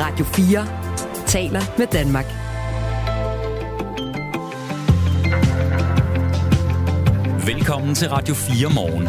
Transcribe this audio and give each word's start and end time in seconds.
Radio 0.00 0.24
4 0.24 1.26
taler 1.26 1.60
med 1.78 1.86
Danmark. 1.86 2.24
Velkommen 7.46 7.94
til 7.94 8.08
Radio 8.08 8.34
4 8.34 8.68
morgen. 8.74 9.08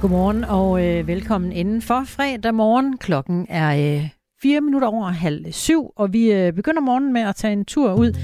Godmorgen 0.00 0.44
og 0.44 0.84
øh, 0.84 1.06
velkommen 1.06 1.52
inden 1.52 1.82
for 1.82 2.02
fredag 2.06 2.54
morgen. 2.54 2.98
Klokken 2.98 3.46
er 3.48 3.96
øh, 3.96 4.08
4 4.42 4.60
minutter 4.60 4.88
over 4.88 5.08
halv 5.08 5.52
syv, 5.52 5.90
og 5.96 6.12
vi 6.12 6.32
øh, 6.32 6.52
begynder 6.52 6.80
morgen 6.80 7.12
med 7.12 7.22
at 7.22 7.36
tage 7.36 7.52
en 7.52 7.64
tur 7.64 7.94
ud 7.94 8.18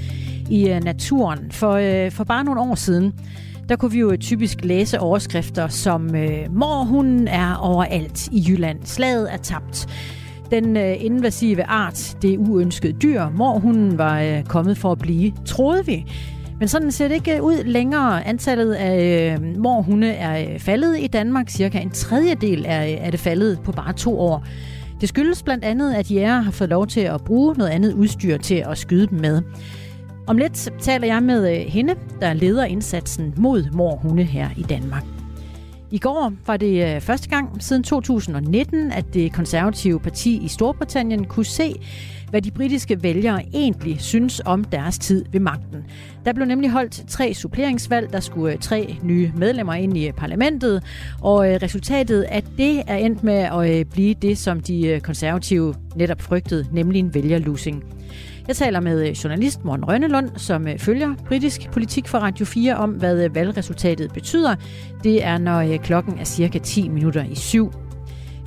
i 0.49 0.69
øh, 0.69 0.83
naturen. 0.83 1.51
For, 1.51 1.71
øh, 1.71 2.11
for 2.11 2.23
bare 2.23 2.43
nogle 2.43 2.61
år 2.61 2.75
siden, 2.75 3.13
der 3.69 3.75
kunne 3.75 3.91
vi 3.91 3.99
jo 3.99 4.17
typisk 4.19 4.57
læse 4.63 4.99
overskrifter 4.99 5.67
som 5.67 6.15
øh, 6.15 6.53
Morhunden 6.55 7.27
er 7.27 7.55
overalt 7.55 8.27
i 8.27 8.45
Jylland. 8.47 8.79
Slaget 8.83 9.33
er 9.33 9.37
tabt. 9.37 9.87
Den 10.51 10.77
øh, 10.77 10.95
invasive 10.99 11.63
art, 11.63 12.17
det 12.21 12.37
uønskede 12.37 12.93
dyr, 12.93 13.29
morhunden 13.29 13.97
var 13.97 14.21
øh, 14.21 14.43
kommet 14.43 14.77
for 14.77 14.91
at 14.91 14.99
blive, 14.99 15.31
troede 15.45 15.85
vi. 15.85 16.05
Men 16.59 16.67
sådan 16.67 16.91
ser 16.91 17.07
det 17.07 17.15
ikke 17.15 17.43
ud 17.43 17.63
længere. 17.63 18.27
Antallet 18.27 18.73
af 18.73 19.37
øh, 19.39 19.57
morhunde 19.57 20.07
er 20.07 20.53
øh, 20.53 20.59
faldet 20.59 20.99
i 20.99 21.07
Danmark. 21.07 21.49
Cirka 21.49 21.79
en 21.79 21.89
tredjedel 21.89 22.65
er, 22.67 22.83
øh, 22.83 22.91
er 22.91 23.11
det 23.11 23.19
faldet 23.19 23.59
på 23.63 23.71
bare 23.71 23.93
to 23.93 24.19
år. 24.19 24.45
Det 25.01 25.09
skyldes 25.09 25.43
blandt 25.43 25.63
andet, 25.63 25.93
at 25.93 26.11
jæger 26.11 26.41
har 26.41 26.51
fået 26.51 26.69
lov 26.69 26.87
til 26.87 27.01
at 27.01 27.21
bruge 27.21 27.55
noget 27.57 27.71
andet 27.71 27.93
udstyr 27.93 28.37
til 28.37 28.63
at 28.69 28.77
skyde 28.77 29.07
dem 29.07 29.19
med. 29.19 29.41
Om 30.27 30.37
lidt 30.37 30.69
taler 30.79 31.07
jeg 31.07 31.23
med 31.23 31.57
øh, 31.57 31.57
hende, 31.57 31.95
der 32.21 32.33
leder 32.33 32.65
indsatsen 32.65 33.33
mod 33.37 33.65
morhunde 33.73 34.23
her 34.23 34.49
i 34.57 34.61
Danmark. 34.63 35.03
I 35.91 35.97
går 35.97 36.33
var 36.47 36.57
det 36.57 36.95
øh, 36.95 37.01
første 37.01 37.29
gang 37.29 37.63
siden 37.63 37.83
2019, 37.83 38.91
at 38.91 39.13
det 39.13 39.33
konservative 39.33 39.99
parti 39.99 40.41
i 40.43 40.47
Storbritannien 40.47 41.25
kunne 41.25 41.45
se, 41.45 41.75
hvad 42.29 42.41
de 42.41 42.51
britiske 42.51 43.03
vælgere 43.03 43.43
egentlig 43.53 44.01
synes 44.01 44.41
om 44.45 44.63
deres 44.63 44.99
tid 44.99 45.25
ved 45.31 45.39
magten. 45.39 45.85
Der 46.25 46.33
blev 46.33 46.45
nemlig 46.45 46.69
holdt 46.69 47.03
tre 47.07 47.33
suppleringsvalg, 47.33 48.13
der 48.13 48.19
skulle 48.19 48.53
øh, 48.53 48.59
tre 48.59 48.97
nye 49.03 49.31
medlemmer 49.35 49.73
ind 49.73 49.97
i 49.97 50.11
parlamentet, 50.11 50.83
og 51.21 51.39
resultatet 51.39 52.21
af 52.21 52.43
det 52.57 52.83
er 52.87 52.95
endt 52.95 53.23
med 53.23 53.33
at 53.33 53.89
blive 53.89 54.13
det, 54.13 54.37
som 54.37 54.59
de 54.59 54.99
konservative 55.03 55.75
netop 55.95 56.21
frygtede, 56.21 56.67
nemlig 56.71 56.99
en 56.99 57.13
vælgerlusing. 57.13 57.83
Jeg 58.47 58.55
taler 58.55 58.79
med 58.79 59.07
øh, 59.07 59.11
journalist 59.11 59.65
Morten 59.65 59.85
Rønnelund, 59.85 60.29
som 60.37 60.67
øh, 60.67 60.79
følger 60.79 61.15
britisk 61.27 61.71
politik 61.71 62.07
for 62.07 62.17
Radio 62.17 62.45
4 62.45 62.75
om, 62.75 62.89
hvad 62.89 63.23
øh, 63.23 63.35
valgresultatet 63.35 64.13
betyder. 64.13 64.55
Det 65.03 65.25
er, 65.25 65.37
når 65.37 65.77
klokken 65.77 66.19
er 66.19 66.23
cirka 66.23 66.59
10 66.59 66.89
minutter 66.89 67.25
i 67.25 67.35
syv. 67.35 67.71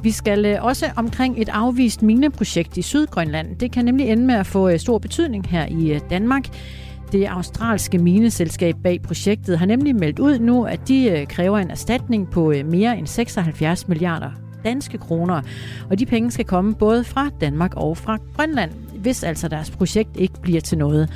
Vi 0.02 0.10
skal 0.10 0.58
også 0.60 0.86
omkring 0.96 1.42
et 1.42 1.48
afvist 1.48 2.02
mineprojekt 2.02 2.76
i 2.76 2.82
Sydgrønland. 2.82 3.56
Det 3.56 3.72
kan 3.72 3.84
nemlig 3.84 4.08
ende 4.08 4.24
med 4.24 4.34
at 4.34 4.46
få 4.46 4.78
stor 4.78 4.98
betydning 4.98 5.46
her 5.46 5.66
i 5.66 6.00
Danmark. 6.10 6.44
Det 7.12 7.26
australske 7.26 7.98
mineselskab 7.98 8.74
bag 8.82 9.02
projektet 9.02 9.58
har 9.58 9.66
nemlig 9.66 9.96
meldt 9.96 10.18
ud 10.18 10.38
nu, 10.38 10.64
at 10.64 10.88
de 10.88 11.26
kræver 11.28 11.58
en 11.58 11.70
erstatning 11.70 12.30
på 12.30 12.52
mere 12.64 12.98
end 12.98 13.06
76 13.06 13.88
milliarder 13.88 14.30
danske 14.64 14.98
kroner. 14.98 15.42
Og 15.90 15.98
de 15.98 16.06
penge 16.06 16.30
skal 16.30 16.44
komme 16.44 16.74
både 16.74 17.04
fra 17.04 17.30
Danmark 17.40 17.74
og 17.76 17.96
fra 17.96 18.18
Grønland 18.36 18.70
hvis 19.04 19.22
altså 19.22 19.48
deres 19.48 19.70
projekt 19.70 20.16
ikke 20.16 20.40
bliver 20.42 20.60
til 20.60 20.78
noget. 20.78 21.10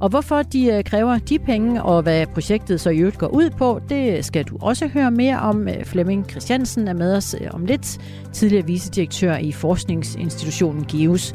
Og 0.00 0.08
hvorfor 0.08 0.42
de 0.42 0.66
øh, 0.66 0.84
kræver 0.84 1.18
de 1.18 1.38
penge, 1.38 1.82
og 1.82 2.02
hvad 2.02 2.26
projektet 2.26 2.80
så 2.80 2.90
i 2.90 2.98
øvrigt 2.98 3.18
går 3.18 3.26
ud 3.26 3.50
på, 3.50 3.80
det 3.88 4.24
skal 4.24 4.44
du 4.44 4.56
også 4.60 4.88
høre 4.88 5.10
mere 5.10 5.38
om. 5.38 5.68
Øh, 5.68 5.84
Flemming 5.84 6.30
Christiansen 6.30 6.88
er 6.88 6.92
med 6.92 7.16
os 7.16 7.36
øh, 7.40 7.46
om 7.50 7.64
lidt, 7.64 7.98
tidligere 8.32 8.66
vicedirektør 8.66 9.36
i 9.36 9.52
forskningsinstitutionen 9.52 10.84
GIVS. 10.84 11.34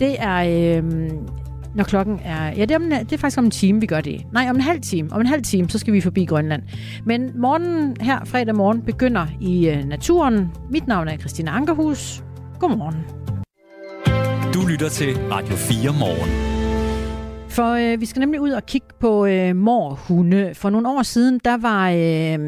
Det 0.00 0.16
er, 0.18 0.76
øh, 0.78 1.10
når 1.74 1.84
klokken 1.84 2.20
er... 2.24 2.46
Ja, 2.46 2.60
det 2.60 2.70
er, 2.70 2.76
om, 2.76 2.90
det 2.90 3.12
er 3.12 3.18
faktisk 3.18 3.38
om 3.38 3.44
en 3.44 3.50
time, 3.50 3.80
vi 3.80 3.86
gør 3.86 4.00
det. 4.00 4.22
Nej, 4.32 4.46
om 4.50 4.56
en 4.56 4.62
halv 4.62 4.80
time. 4.80 5.12
Om 5.12 5.20
en 5.20 5.26
halv 5.26 5.42
time, 5.42 5.68
så 5.68 5.78
skal 5.78 5.92
vi 5.92 6.00
forbi 6.00 6.24
Grønland. 6.24 6.62
Men 7.04 7.30
morgenen 7.34 7.96
her, 8.00 8.24
fredag 8.24 8.56
morgen, 8.56 8.82
begynder 8.82 9.26
i 9.40 9.82
naturen. 9.86 10.50
Mit 10.70 10.86
navn 10.86 11.08
er 11.08 11.16
Christina 11.16 11.50
Ankerhus. 11.50 12.22
Godmorgen. 12.58 13.21
Lytter 14.72 14.88
til 14.88 15.16
Radio 15.16 15.56
4 15.56 15.92
morgen. 15.98 16.30
For 17.48 17.72
øh, 17.72 18.00
vi 18.00 18.06
skal 18.06 18.20
nemlig 18.20 18.40
ud 18.40 18.50
og 18.50 18.66
kigge 18.66 18.86
på 19.00 19.26
øh, 19.26 19.56
morhunde. 19.56 20.54
For 20.54 20.70
nogle 20.70 20.88
år 20.88 21.02
siden, 21.02 21.40
der 21.44 21.56
var 21.56 21.90
øh, 21.90 22.38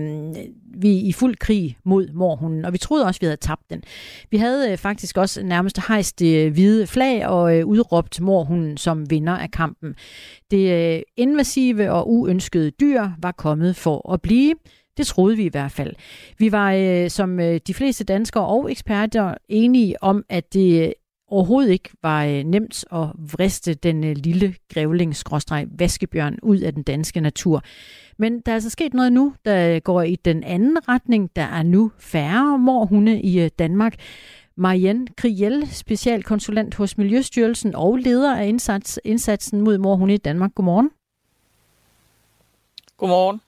vi 0.82 0.96
i 0.96 1.12
fuld 1.12 1.36
krig 1.36 1.78
mod 1.84 2.08
morhunden, 2.14 2.64
og 2.64 2.72
vi 2.72 2.78
troede 2.78 3.04
også, 3.06 3.20
vi 3.20 3.26
havde 3.26 3.36
tabt 3.36 3.70
den. 3.70 3.82
Vi 4.30 4.36
havde 4.36 4.72
øh, 4.72 4.78
faktisk 4.78 5.16
også 5.16 5.42
nærmest 5.42 5.86
hejst 5.88 6.18
det 6.18 6.46
øh, 6.46 6.52
hvide 6.52 6.86
flag 6.86 7.26
og 7.26 7.58
øh, 7.58 7.66
udråbt 7.66 8.20
morhunden 8.20 8.76
som 8.76 9.10
vinder 9.10 9.32
af 9.32 9.50
kampen. 9.50 9.94
Det 10.50 10.94
øh, 10.96 11.02
invasive 11.16 11.90
og 11.90 12.10
uønskede 12.10 12.70
dyr 12.70 13.08
var 13.22 13.32
kommet 13.32 13.76
for 13.76 14.12
at 14.12 14.22
blive. 14.22 14.54
Det 14.96 15.06
troede 15.06 15.36
vi 15.36 15.44
i 15.44 15.50
hvert 15.50 15.72
fald. 15.72 15.94
Vi 16.38 16.52
var 16.52 16.72
øh, 16.72 17.10
som 17.10 17.40
øh, 17.40 17.60
de 17.66 17.74
fleste 17.74 18.04
danskere 18.04 18.46
og 18.46 18.70
eksperter 18.70 19.34
enige 19.48 20.02
om, 20.02 20.24
at 20.28 20.54
det 20.54 20.94
overhovedet 21.34 21.70
ikke 21.70 21.90
var 22.02 22.24
øh, 22.24 22.44
nemt 22.44 22.84
at 22.92 23.06
vriste 23.32 23.74
den 23.74 24.04
øh, 24.04 24.16
lille 24.16 24.54
grævling 24.74 25.14
vaskebjørn 25.78 26.38
ud 26.42 26.58
af 26.58 26.74
den 26.74 26.82
danske 26.82 27.20
natur. 27.20 27.62
Men 28.18 28.40
der 28.40 28.52
er 28.52 28.54
altså 28.54 28.70
sket 28.70 28.94
noget 28.94 29.12
nu, 29.12 29.34
der 29.44 29.80
går 29.80 30.02
i 30.02 30.16
den 30.16 30.44
anden 30.44 30.88
retning. 30.88 31.30
Der 31.36 31.42
er 31.42 31.62
nu 31.62 31.90
færre 31.98 32.58
morhunde 32.58 33.20
i 33.20 33.40
øh, 33.40 33.50
Danmark. 33.58 33.94
Marianne 34.56 35.06
Kriel, 35.16 35.68
specialkonsulent 35.70 36.74
hos 36.74 36.98
Miljøstyrelsen 36.98 37.74
og 37.74 37.96
leder 37.96 38.36
af 38.36 38.46
indsats, 38.46 39.00
indsatsen 39.04 39.60
mod 39.60 39.78
morhunde 39.78 40.14
i 40.14 40.18
Danmark. 40.18 40.54
Godmorgen. 40.54 40.90
Godmorgen 42.96 43.40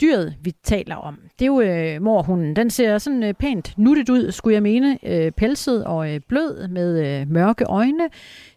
dyret, 0.00 0.34
vi 0.40 0.52
taler 0.62 0.96
om, 0.96 1.18
det 1.38 1.42
er 1.42 1.46
jo 1.46 1.60
øh, 1.60 2.02
morhunden. 2.02 2.56
Den 2.56 2.70
ser 2.70 2.98
sådan 2.98 3.22
øh, 3.22 3.34
pænt 3.34 3.78
nuttet 3.78 4.08
ud, 4.08 4.32
skulle 4.32 4.54
jeg 4.54 4.62
mene. 4.62 4.98
Øh, 5.02 5.32
pelset 5.32 5.84
og 5.84 6.14
øh, 6.14 6.20
blød 6.28 6.68
med 6.68 7.20
øh, 7.20 7.30
mørke 7.30 7.64
øjne. 7.64 8.08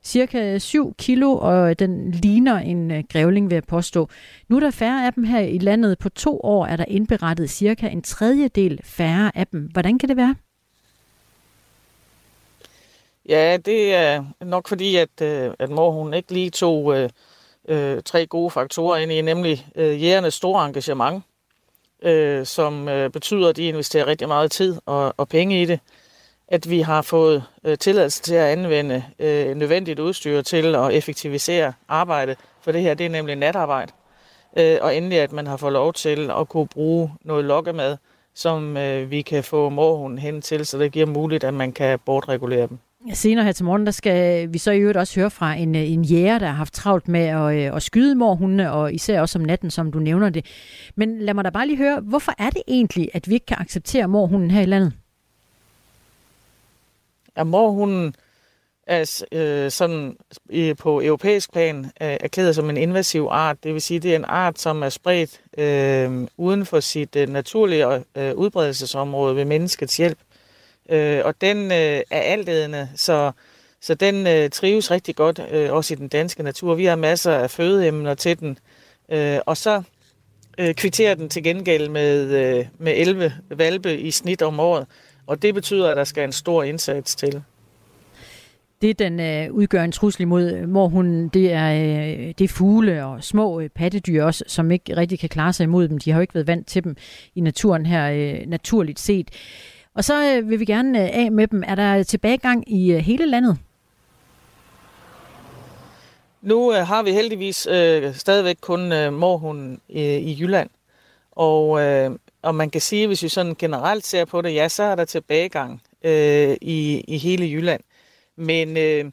Cirka 0.03 0.57
7 0.57 0.95
kilo, 0.95 1.37
og 1.37 1.79
den 1.79 2.11
ligner 2.11 2.59
en 2.59 2.91
øh, 2.91 3.03
grævling, 3.09 3.49
vil 3.49 3.55
jeg 3.55 3.63
påstå. 3.63 4.09
Nu 4.47 4.55
er 4.55 4.59
der 4.59 4.71
færre 4.71 5.05
af 5.05 5.13
dem 5.13 5.23
her 5.23 5.39
i 5.39 5.57
landet. 5.57 5.97
På 5.99 6.09
to 6.09 6.39
år 6.43 6.65
er 6.65 6.75
der 6.75 6.85
indberettet 6.87 7.49
cirka 7.49 7.87
en 7.87 8.01
tredjedel 8.01 8.79
færre 8.83 9.31
af 9.35 9.47
dem. 9.47 9.69
Hvordan 9.73 9.99
kan 9.99 10.09
det 10.09 10.17
være? 10.17 10.35
Ja, 13.29 13.57
det 13.65 13.95
er 13.95 14.23
nok 14.41 14.67
fordi, 14.67 14.95
at, 14.95 15.21
øh, 15.21 15.51
at 15.59 15.69
morhunden 15.69 16.13
ikke 16.13 16.33
lige 16.33 16.49
tog... 16.49 16.97
Øh 16.97 17.09
øh, 17.67 18.01
tre 18.05 18.25
gode 18.25 18.51
faktorer 18.51 18.97
ind 18.97 19.11
i, 19.11 19.21
nemlig 19.21 19.67
øh, 19.75 20.03
jægernes 20.03 20.33
store 20.33 20.65
engagement, 20.65 21.23
øh, 22.03 22.45
som 22.45 22.89
øh, 22.89 23.09
betyder, 23.09 23.49
at 23.49 23.55
de 23.55 23.67
investerer 23.67 24.07
rigtig 24.07 24.27
meget 24.27 24.51
tid 24.51 24.75
og, 24.85 25.13
og 25.17 25.29
penge 25.29 25.61
i 25.61 25.65
det. 25.65 25.79
At 26.47 26.69
vi 26.69 26.81
har 26.81 27.01
fået 27.01 27.43
øh, 27.63 27.77
tilladelse 27.77 28.21
til 28.21 28.35
at 28.35 28.45
anvende 28.45 29.03
øh, 29.19 29.55
nødvendigt 29.55 29.99
udstyr 29.99 30.41
til 30.41 30.75
at 30.75 30.93
effektivisere 30.93 31.73
arbejdet, 31.87 32.37
for 32.61 32.71
det 32.71 32.81
her 32.81 32.93
det 32.93 33.05
er 33.05 33.09
nemlig 33.09 33.35
natarbejde. 33.35 33.91
Øh, 34.57 34.77
og 34.81 34.95
endelig, 34.95 35.19
at 35.19 35.31
man 35.31 35.47
har 35.47 35.57
fået 35.57 35.73
lov 35.73 35.93
til 35.93 36.31
at 36.31 36.49
kunne 36.49 36.67
bruge 36.67 37.11
noget 37.21 37.45
lokkemad, 37.45 37.97
som 38.33 38.77
øh, 38.77 39.11
vi 39.11 39.21
kan 39.21 39.43
få 39.43 39.69
morhunden 39.69 40.19
hen 40.19 40.41
til, 40.41 40.65
så 40.65 40.77
det 40.77 40.91
giver 40.91 41.05
muligt, 41.05 41.43
at 41.43 41.53
man 41.53 41.71
kan 41.71 41.99
bortregulere 42.05 42.67
dem. 42.67 42.79
Senere 43.13 43.45
her 43.45 43.51
til 43.51 43.65
morgen, 43.65 43.85
der 43.85 43.91
skal 43.91 44.53
vi 44.53 44.57
så 44.57 44.71
i 44.71 44.79
øvrigt 44.79 44.97
også 44.97 45.19
høre 45.19 45.31
fra 45.31 45.53
en, 45.53 45.75
øh, 45.75 45.91
en 45.91 46.03
jæger, 46.03 46.39
der 46.39 46.47
har 46.47 46.53
haft 46.53 46.73
travlt 46.73 47.07
med 47.07 47.25
at, 47.25 47.55
øh, 47.55 47.75
at 47.75 47.83
skyde 47.83 48.15
morhundene, 48.15 48.71
og 48.71 48.93
især 48.93 49.21
også 49.21 49.39
om 49.39 49.45
natten, 49.45 49.71
som 49.71 49.91
du 49.91 49.99
nævner 49.99 50.29
det. 50.29 50.45
Men 50.95 51.19
lad 51.19 51.33
mig 51.33 51.45
da 51.45 51.49
bare 51.49 51.67
lige 51.67 51.77
høre, 51.77 51.99
hvorfor 51.99 52.33
er 52.37 52.49
det 52.49 52.61
egentlig, 52.67 53.09
at 53.13 53.29
vi 53.29 53.33
ikke 53.33 53.45
kan 53.45 53.57
acceptere 53.59 54.07
morhunden 54.07 54.51
her 54.51 54.61
i 54.61 54.65
landet? 54.65 54.93
Ja, 57.37 57.43
morhunden 57.43 58.15
er 58.87 59.23
øh, 59.31 59.71
sådan 59.71 60.17
øh, 60.49 60.75
på 60.75 61.01
europæisk 61.01 61.53
plan 61.53 61.85
øh, 61.85 61.91
erklæret 62.19 62.55
som 62.55 62.69
en 62.69 62.77
invasiv 62.77 63.27
art. 63.31 63.63
Det 63.63 63.73
vil 63.73 63.81
sige, 63.81 63.99
det 63.99 64.11
er 64.11 64.15
en 64.15 64.25
art, 64.25 64.59
som 64.59 64.83
er 64.83 64.89
spredt 64.89 65.41
øh, 65.57 66.27
uden 66.37 66.65
for 66.65 66.79
sit 66.79 67.15
øh, 67.15 67.29
naturlige 67.29 67.85
øh, 68.15 68.35
udbredelsesområde 68.35 69.35
ved 69.35 69.45
menneskets 69.45 69.97
hjælp. 69.97 70.17
Øh, 70.89 71.21
og 71.25 71.41
den 71.41 71.57
øh, 71.71 72.01
er 72.11 72.21
altædende, 72.21 72.89
så, 72.95 73.31
så 73.81 73.93
den 73.93 74.27
øh, 74.27 74.49
trives 74.49 74.91
rigtig 74.91 75.15
godt, 75.15 75.41
øh, 75.51 75.73
også 75.73 75.93
i 75.93 75.97
den 75.97 76.07
danske 76.07 76.43
natur. 76.43 76.75
Vi 76.75 76.85
har 76.85 76.95
masser 76.95 77.31
af 77.31 77.51
fødeemner 77.51 78.13
til 78.13 78.39
den, 78.39 78.57
øh, 79.11 79.39
og 79.45 79.57
så 79.57 79.83
øh, 80.57 80.73
kvitterer 80.73 81.15
den 81.15 81.29
til 81.29 81.43
gengæld 81.43 81.89
med, 81.89 82.21
øh, 82.23 82.65
med 82.77 82.93
11 82.95 83.33
valpe 83.49 83.97
i 83.97 84.11
snit 84.11 84.41
om 84.41 84.59
året, 84.59 84.85
og 85.27 85.41
det 85.41 85.53
betyder, 85.53 85.89
at 85.89 85.97
der 85.97 86.03
skal 86.03 86.23
en 86.23 86.31
stor 86.31 86.63
indsats 86.63 87.15
til. 87.15 87.43
Det, 88.81 88.99
den 88.99 89.19
øh, 89.19 89.51
udgør 89.51 89.83
en 89.83 89.91
trussel 89.91 90.21
imod 90.21 90.51
øh, 90.51 90.69
morhunden, 90.69 91.27
det 91.27 91.53
er, 91.53 91.73
øh, 91.73 92.33
det 92.37 92.41
er 92.41 92.47
fugle 92.47 93.05
og 93.05 93.23
små 93.23 93.59
øh, 93.59 93.69
pattedyr 93.69 94.23
også, 94.23 94.43
som 94.47 94.71
ikke 94.71 94.97
rigtig 94.97 95.19
kan 95.19 95.29
klare 95.29 95.53
sig 95.53 95.63
imod 95.63 95.87
dem. 95.87 95.99
De 95.99 96.11
har 96.11 96.17
jo 96.17 96.21
ikke 96.21 96.33
været 96.33 96.47
vant 96.47 96.67
til 96.67 96.83
dem 96.83 96.95
i 97.35 97.41
naturen 97.41 97.85
her, 97.85 98.11
øh, 98.11 98.47
naturligt 98.47 98.99
set. 98.99 99.29
Og 99.97 100.03
så 100.03 100.35
øh, 100.35 100.49
vil 100.49 100.59
vi 100.59 100.65
gerne 100.65 101.03
øh, 101.03 101.09
af 101.13 101.31
med 101.31 101.47
dem. 101.47 101.63
Er 101.67 101.75
der 101.75 102.03
tilbagegang 102.03 102.71
i 102.71 102.91
øh, 102.91 102.97
hele 102.97 103.25
landet? 103.25 103.57
Nu 106.41 106.73
øh, 106.73 106.87
har 106.87 107.03
vi 107.03 107.11
heldigvis 107.11 107.67
øh, 107.71 108.15
stadigvæk 108.15 108.57
kun 108.61 108.91
øh, 108.91 109.13
morhunden 109.13 109.81
øh, 109.89 110.01
i 110.01 110.37
Jylland. 110.41 110.69
Og, 111.31 111.81
øh, 111.81 112.11
og 112.41 112.55
man 112.55 112.69
kan 112.69 112.81
sige, 112.81 113.07
hvis 113.07 113.23
vi 113.23 113.29
sådan 113.29 113.55
generelt 113.55 114.05
ser 114.05 114.25
på 114.25 114.41
det, 114.41 114.53
ja, 114.53 114.67
så 114.67 114.83
er 114.83 114.95
der 114.95 115.05
tilbagegang 115.05 115.81
øh, 116.03 116.57
i, 116.61 117.03
i 117.07 117.17
hele 117.17 117.45
Jylland. 117.45 117.81
Men, 118.35 118.77
øh, 118.77 119.05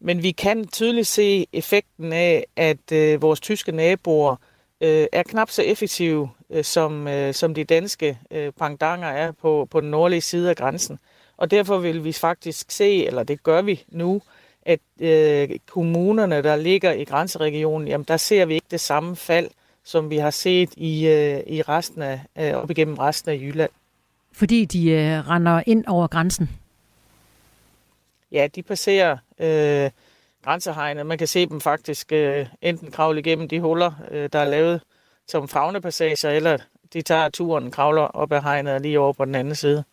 men 0.00 0.22
vi 0.22 0.30
kan 0.30 0.66
tydeligt 0.68 1.06
se 1.06 1.46
effekten 1.52 2.12
af, 2.12 2.46
at 2.56 2.92
øh, 2.92 3.22
vores 3.22 3.40
tyske 3.40 3.72
naboer 3.72 4.36
øh, 4.82 5.06
er 5.12 5.22
knap 5.22 5.50
så 5.50 5.62
effektive, 5.62 6.30
øh, 6.50 6.64
som, 6.64 7.08
øh, 7.08 7.34
som 7.34 7.54
de 7.54 7.64
danske 7.64 8.18
øh, 8.30 8.52
pangdanger 8.52 9.08
er 9.08 9.32
på, 9.32 9.68
på 9.70 9.80
den 9.80 9.90
nordlige 9.90 10.20
side 10.20 10.50
af 10.50 10.56
grænsen. 10.56 10.98
Og 11.36 11.50
derfor 11.50 11.78
vil 11.78 12.04
vi 12.04 12.12
faktisk 12.12 12.70
se, 12.70 13.06
eller 13.06 13.22
det 13.22 13.42
gør 13.42 13.62
vi 13.62 13.84
nu, 13.88 14.22
at 14.62 14.80
øh, 15.00 15.50
kommunerne, 15.66 16.42
der 16.42 16.56
ligger 16.56 16.92
i 16.92 17.04
grænseregionen, 17.04 17.88
jamen 17.88 18.04
der 18.08 18.16
ser 18.16 18.44
vi 18.44 18.54
ikke 18.54 18.66
det 18.70 18.80
samme 18.80 19.16
fald, 19.16 19.50
som 19.84 20.10
vi 20.10 20.16
har 20.16 20.30
set 20.30 20.70
i, 20.76 21.06
øh, 21.06 21.40
i 21.46 21.62
resten 21.62 22.02
af, 22.02 22.20
øh, 22.38 22.52
op 22.54 22.70
igennem 22.70 22.94
resten 22.94 23.30
af 23.30 23.36
Jylland. 23.36 23.70
Fordi 24.32 24.64
de 24.64 24.90
øh, 24.90 25.28
render 25.28 25.62
ind 25.66 25.84
over 25.86 26.06
grænsen? 26.06 26.50
Ja, 28.32 28.48
de 28.54 28.62
passerer 28.62 29.16
øh, 29.38 29.90
grænsehegnet. 30.44 31.06
Man 31.06 31.18
kan 31.18 31.26
se 31.26 31.46
dem 31.46 31.60
faktisk 31.60 32.12
øh, 32.12 32.46
enten 32.62 32.90
kravle 32.90 33.20
igennem 33.20 33.48
de 33.48 33.60
huller, 33.60 33.92
øh, 34.10 34.28
der 34.32 34.38
er 34.38 34.44
lavet 34.44 34.80
som 35.28 35.48
fagnepassager, 35.48 36.30
eller 36.30 36.58
de 36.92 37.02
tager 37.02 37.28
turen, 37.28 37.70
kravler 37.70 38.02
op 38.02 38.32
ad 38.32 38.42
hegnet 38.42 38.74
og 38.74 38.80
lige 38.80 39.00
over 39.00 39.12
på 39.12 39.24
den 39.24 39.34
anden 39.34 39.54
side. 39.54 39.84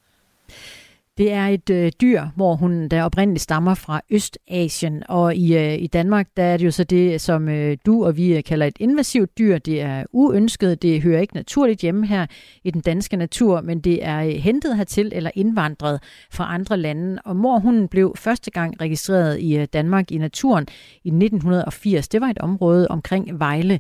Det 1.18 1.32
er 1.32 1.48
et 1.48 1.70
øh, 1.70 1.92
dyr, 2.02 2.24
hvor 2.36 2.56
hun 2.56 2.88
der 2.88 3.04
oprindeligt 3.04 3.44
stammer 3.44 3.74
fra 3.74 4.02
Østasien, 4.10 5.04
og 5.10 5.36
i, 5.36 5.58
øh, 5.58 5.82
i 5.82 5.88
Danmark 5.88 6.28
der 6.38 6.44
er 6.44 6.58
det 6.58 6.66
jo 6.66 6.72
så 6.72 6.84
det, 6.84 7.22
som 7.22 7.50
øh, 7.50 7.78
du 7.86 8.06
og 8.06 8.18
vi 8.18 8.38
øh, 8.38 8.44
kalder 8.44 8.66
et 8.66 8.78
invasivt 8.80 9.38
dyr. 9.38 9.58
Det 9.58 9.82
er 9.82 10.04
uønsket, 10.12 10.82
det 10.82 11.02
hører 11.02 11.22
ikke 11.22 11.36
naturligt 11.36 11.82
hjemme 11.82 12.08
her 12.08 12.26
i 12.64 12.72
den 12.72 12.82
danske 12.82 13.18
natur, 13.18 13.62
men 13.62 13.80
det 13.80 14.06
er 14.06 14.24
øh, 14.24 14.30
hentet 14.30 14.78
hertil 14.78 15.12
eller 15.16 15.32
indvandret 15.36 16.00
fra 16.32 16.54
andre 16.54 16.78
lande. 16.78 17.22
Og 17.26 17.36
mor 17.36 17.60
hun 17.60 17.88
blev 17.88 18.14
første 18.18 18.52
gang 18.52 18.82
registreret 18.82 19.40
i 19.40 19.58
øh, 19.58 19.68
Danmark 19.74 20.12
i 20.12 20.18
naturen 20.18 20.68
i 21.04 21.10
1980. 21.10 22.08
Det 22.08 22.22
var 22.22 22.28
et 22.28 22.40
område 22.40 22.88
omkring 22.88 23.40
Vejle. 23.40 23.80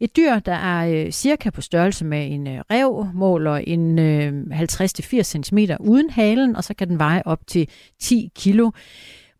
Et 0.00 0.16
dyr, 0.16 0.38
der 0.38 0.52
er 0.52 1.04
øh, 1.06 1.10
cirka 1.10 1.50
på 1.50 1.60
størrelse 1.60 2.04
med 2.04 2.32
en 2.32 2.46
øh, 2.46 2.60
rev, 2.70 3.06
måler 3.14 3.54
en 3.54 3.98
øh, 3.98 4.42
50-80 4.52 5.22
cm 5.22 5.58
uden 5.80 6.10
halen, 6.10 6.56
og 6.56 6.64
så 6.64 6.74
kan 6.74 6.88
den 6.88 6.98
veje 6.98 7.22
op 7.24 7.46
til 7.46 7.68
10 8.00 8.30
kilo. 8.34 8.70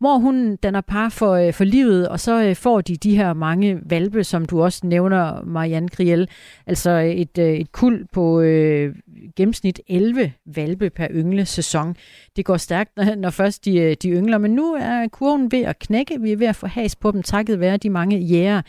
Mor 0.01 0.17
hun 0.17 0.55
danner 0.55 0.81
par 0.81 1.09
for, 1.09 1.33
øh, 1.33 1.53
for 1.53 1.63
livet, 1.63 2.09
og 2.09 2.19
så 2.19 2.43
øh, 2.43 2.55
får 2.55 2.81
de 2.81 2.95
de 2.95 3.15
her 3.15 3.33
mange 3.33 3.79
valpe, 3.85 4.23
som 4.23 4.45
du 4.45 4.63
også 4.63 4.87
nævner, 4.87 5.43
Marianne 5.45 5.89
Griel. 5.89 6.29
Altså 6.67 6.89
øh, 6.89 7.05
et, 7.05 7.37
øh, 7.37 7.53
et 7.53 7.71
kul 7.71 8.07
på 8.13 8.41
øh, 8.41 8.95
gennemsnit 9.35 9.81
11 9.87 10.33
valpe 10.45 10.89
per 10.89 11.07
yngle 11.11 11.45
sæson. 11.45 11.95
Det 12.35 12.45
går 12.45 12.57
stærkt, 12.57 12.91
når, 13.17 13.29
først 13.29 13.65
de, 13.65 13.77
øh, 13.77 13.95
de 14.01 14.09
yngler, 14.09 14.37
men 14.37 14.51
nu 14.51 14.73
er 14.73 15.07
kurven 15.07 15.51
ved 15.51 15.61
at 15.61 15.79
knække. 15.79 16.21
Vi 16.21 16.31
er 16.31 16.37
ved 16.37 16.47
at 16.47 16.55
få 16.55 16.67
has 16.67 16.95
på 16.95 17.11
dem, 17.11 17.23
takket 17.23 17.59
være 17.59 17.77
de 17.77 17.89
mange 17.89 18.17
jæger, 18.17 18.61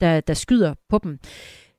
der, 0.00 0.20
der 0.20 0.34
skyder 0.34 0.74
på 0.88 0.98
dem. 0.98 1.18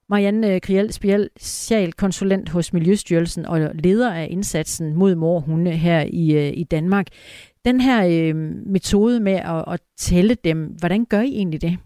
Marianne 0.09 0.53
øh, 0.53 0.61
Kriel, 0.61 0.93
specialkonsulent 0.93 2.49
hos 2.49 2.73
Miljøstyrelsen 2.73 3.45
og 3.45 3.59
leder 3.73 4.13
af 4.13 4.27
indsatsen 4.31 4.93
mod 4.93 5.15
morhunde 5.15 5.71
her 5.71 6.05
i, 6.09 6.31
øh, 6.31 6.53
i 6.55 6.63
Danmark. 6.63 7.07
Den 7.65 7.81
her 7.81 8.05
øh, 8.05 8.35
metode 8.65 9.19
med 9.19 9.33
at, 9.33 9.63
at 9.73 9.79
tælle 9.97 10.35
dem, 10.43 10.65
hvordan 10.79 11.05
gør 11.05 11.21
I 11.21 11.27
egentlig 11.29 11.61
det? 11.61 11.77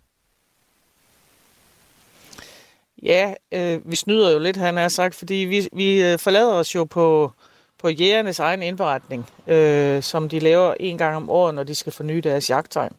Ja, 3.03 3.33
øh, 3.51 3.91
vi 3.91 3.95
snyder 3.95 4.31
jo 4.31 4.39
lidt, 4.39 4.57
han 4.57 4.77
har 4.77 4.87
sagt, 4.87 5.15
fordi 5.15 5.33
vi, 5.35 5.69
vi 5.73 6.03
øh, 6.03 6.19
forlader 6.19 6.53
os 6.53 6.75
jo 6.75 6.83
på, 6.83 7.31
på 7.77 7.89
jægernes 7.89 8.39
egen 8.39 8.63
indberetning, 8.63 9.29
øh, 9.47 10.03
som 10.03 10.29
de 10.29 10.39
laver 10.39 10.73
en 10.79 10.97
gang 10.97 11.15
om 11.15 11.29
året, 11.29 11.55
når 11.55 11.63
de 11.63 11.75
skal 11.75 11.93
forny 11.93 12.17
deres 12.17 12.49
jagttegn. 12.49 12.93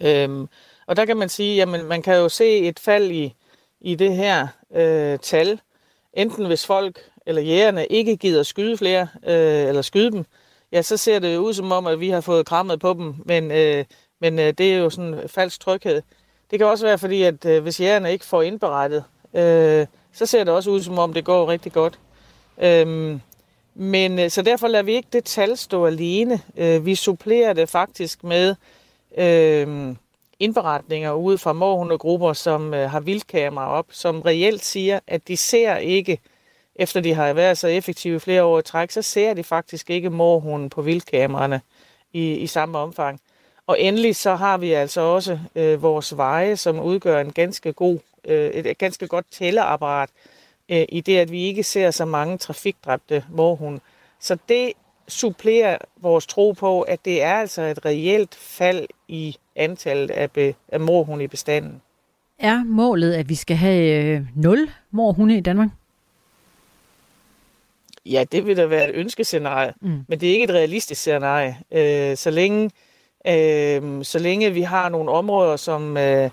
Øhm, 0.00 0.48
og 0.86 0.96
der 0.96 1.04
kan 1.04 1.16
man 1.16 1.28
sige, 1.28 1.62
at 1.62 1.68
man 1.68 2.02
kan 2.02 2.16
jo 2.16 2.28
se 2.28 2.58
et 2.58 2.78
fald 2.78 3.10
i, 3.10 3.34
i 3.80 3.94
det 3.94 4.16
her 4.16 4.46
øh, 4.74 5.18
tal, 5.18 5.60
enten 6.12 6.46
hvis 6.46 6.66
folk 6.66 7.00
eller 7.26 7.42
jægerne 7.42 7.86
ikke 7.86 8.16
gider 8.16 8.42
skyde 8.42 8.76
flere, 8.76 9.08
øh, 9.26 9.68
eller 9.68 9.82
skyde 9.82 10.10
dem, 10.10 10.24
ja, 10.72 10.82
så 10.82 10.96
ser 10.96 11.18
det 11.18 11.36
ud 11.36 11.54
som 11.54 11.72
om, 11.72 11.86
at 11.86 12.00
vi 12.00 12.08
har 12.08 12.20
fået 12.20 12.46
krammet 12.46 12.80
på 12.80 12.92
dem, 12.92 13.14
men, 13.24 13.50
øh, 13.50 13.84
men 14.20 14.38
øh, 14.38 14.54
det 14.58 14.74
er 14.74 14.78
jo 14.78 14.90
sådan 14.90 15.14
en 15.14 15.28
falsk 15.28 15.60
tryghed. 15.60 16.02
Det 16.50 16.58
kan 16.58 16.66
også 16.66 16.86
være 16.86 16.98
fordi, 16.98 17.22
at 17.22 17.44
øh, 17.44 17.62
hvis 17.62 17.80
jægerne 17.80 18.12
ikke 18.12 18.24
får 18.24 18.42
indberettet, 18.42 19.04
øh, 19.34 19.86
så 20.12 20.26
ser 20.26 20.44
det 20.44 20.54
også 20.54 20.70
ud 20.70 20.82
som 20.82 20.98
om, 20.98 21.12
det 21.12 21.24
går 21.24 21.48
rigtig 21.48 21.72
godt. 21.72 21.98
Øh, 22.62 23.18
men 23.74 24.18
øh, 24.18 24.30
så 24.30 24.42
derfor 24.42 24.68
lader 24.68 24.84
vi 24.84 24.92
ikke 24.92 25.08
det 25.12 25.24
tal 25.24 25.56
stå 25.56 25.86
alene. 25.86 26.40
Øh, 26.56 26.86
vi 26.86 26.94
supplerer 26.94 27.52
det 27.52 27.68
faktisk 27.68 28.24
med 28.24 28.54
øh, 29.18 29.94
indberetninger 30.38 31.12
ud 31.12 31.38
fra 31.38 31.52
morhundegrupper, 31.52 32.32
som 32.32 32.74
øh, 32.74 32.90
har 32.90 33.00
vildkamera 33.00 33.70
op, 33.70 33.86
som 33.90 34.20
reelt 34.20 34.64
siger, 34.64 35.00
at 35.06 35.28
de 35.28 35.36
ser 35.36 35.76
ikke 35.76 36.18
efter 36.78 37.00
de 37.00 37.14
har 37.14 37.32
været 37.32 37.58
så 37.58 37.68
effektive 37.68 38.20
flere 38.20 38.44
år 38.44 38.58
i 38.58 38.62
træk, 38.62 38.90
så 38.90 39.02
ser 39.02 39.34
de 39.34 39.44
faktisk 39.44 39.90
ikke 39.90 40.10
morhunden 40.10 40.70
på 40.70 40.82
vildkameraerne 40.82 41.60
i, 42.12 42.32
i 42.32 42.46
samme 42.46 42.78
omfang. 42.78 43.20
Og 43.66 43.80
endelig 43.80 44.16
så 44.16 44.34
har 44.34 44.58
vi 44.58 44.72
altså 44.72 45.00
også 45.00 45.38
øh, 45.54 45.82
vores 45.82 46.16
veje, 46.16 46.56
som 46.56 46.80
udgør 46.80 47.20
en 47.20 47.32
ganske 47.32 47.72
god, 47.72 47.98
øh, 48.24 48.50
et 48.50 48.78
ganske 48.78 49.06
godt 49.06 49.26
tælleapparat 49.30 50.10
øh, 50.68 50.84
i 50.88 51.00
det, 51.00 51.18
at 51.18 51.30
vi 51.30 51.42
ikke 51.42 51.62
ser 51.62 51.90
så 51.90 52.04
mange 52.04 52.38
trafikdræbte 52.38 53.24
morhunde. 53.30 53.80
Så 54.20 54.38
det 54.48 54.72
supplerer 55.08 55.78
vores 55.96 56.26
tro 56.26 56.52
på, 56.52 56.82
at 56.82 57.04
det 57.04 57.22
er 57.22 57.34
altså 57.34 57.62
et 57.62 57.84
reelt 57.84 58.34
fald 58.34 58.86
i 59.08 59.36
antallet 59.56 60.10
af, 60.10 60.30
be, 60.30 60.54
af 60.68 60.80
morhunde 60.80 61.24
i 61.24 61.26
bestanden. 61.26 61.82
Er 62.38 62.64
målet, 62.64 63.14
at 63.14 63.28
vi 63.28 63.34
skal 63.34 63.56
have 63.56 64.04
øh, 64.04 64.22
0 64.34 64.70
morhunde 64.90 65.36
i 65.36 65.40
Danmark? 65.40 65.68
Ja, 68.06 68.24
det 68.32 68.46
vil 68.46 68.56
da 68.56 68.66
være 68.66 68.88
et 68.88 68.94
ønskescenarie, 68.94 69.72
mm. 69.80 70.04
men 70.08 70.20
det 70.20 70.28
er 70.28 70.32
ikke 70.32 70.44
et 70.44 70.50
realistisk 70.50 71.00
scenarie. 71.00 71.56
Øh, 71.72 72.16
så, 72.16 72.30
længe, 72.30 72.70
øh, 73.28 74.04
så 74.04 74.18
længe 74.18 74.50
vi 74.50 74.62
har 74.62 74.88
nogle 74.88 75.10
områder, 75.10 75.56
som, 75.56 75.96
øh, 75.96 76.30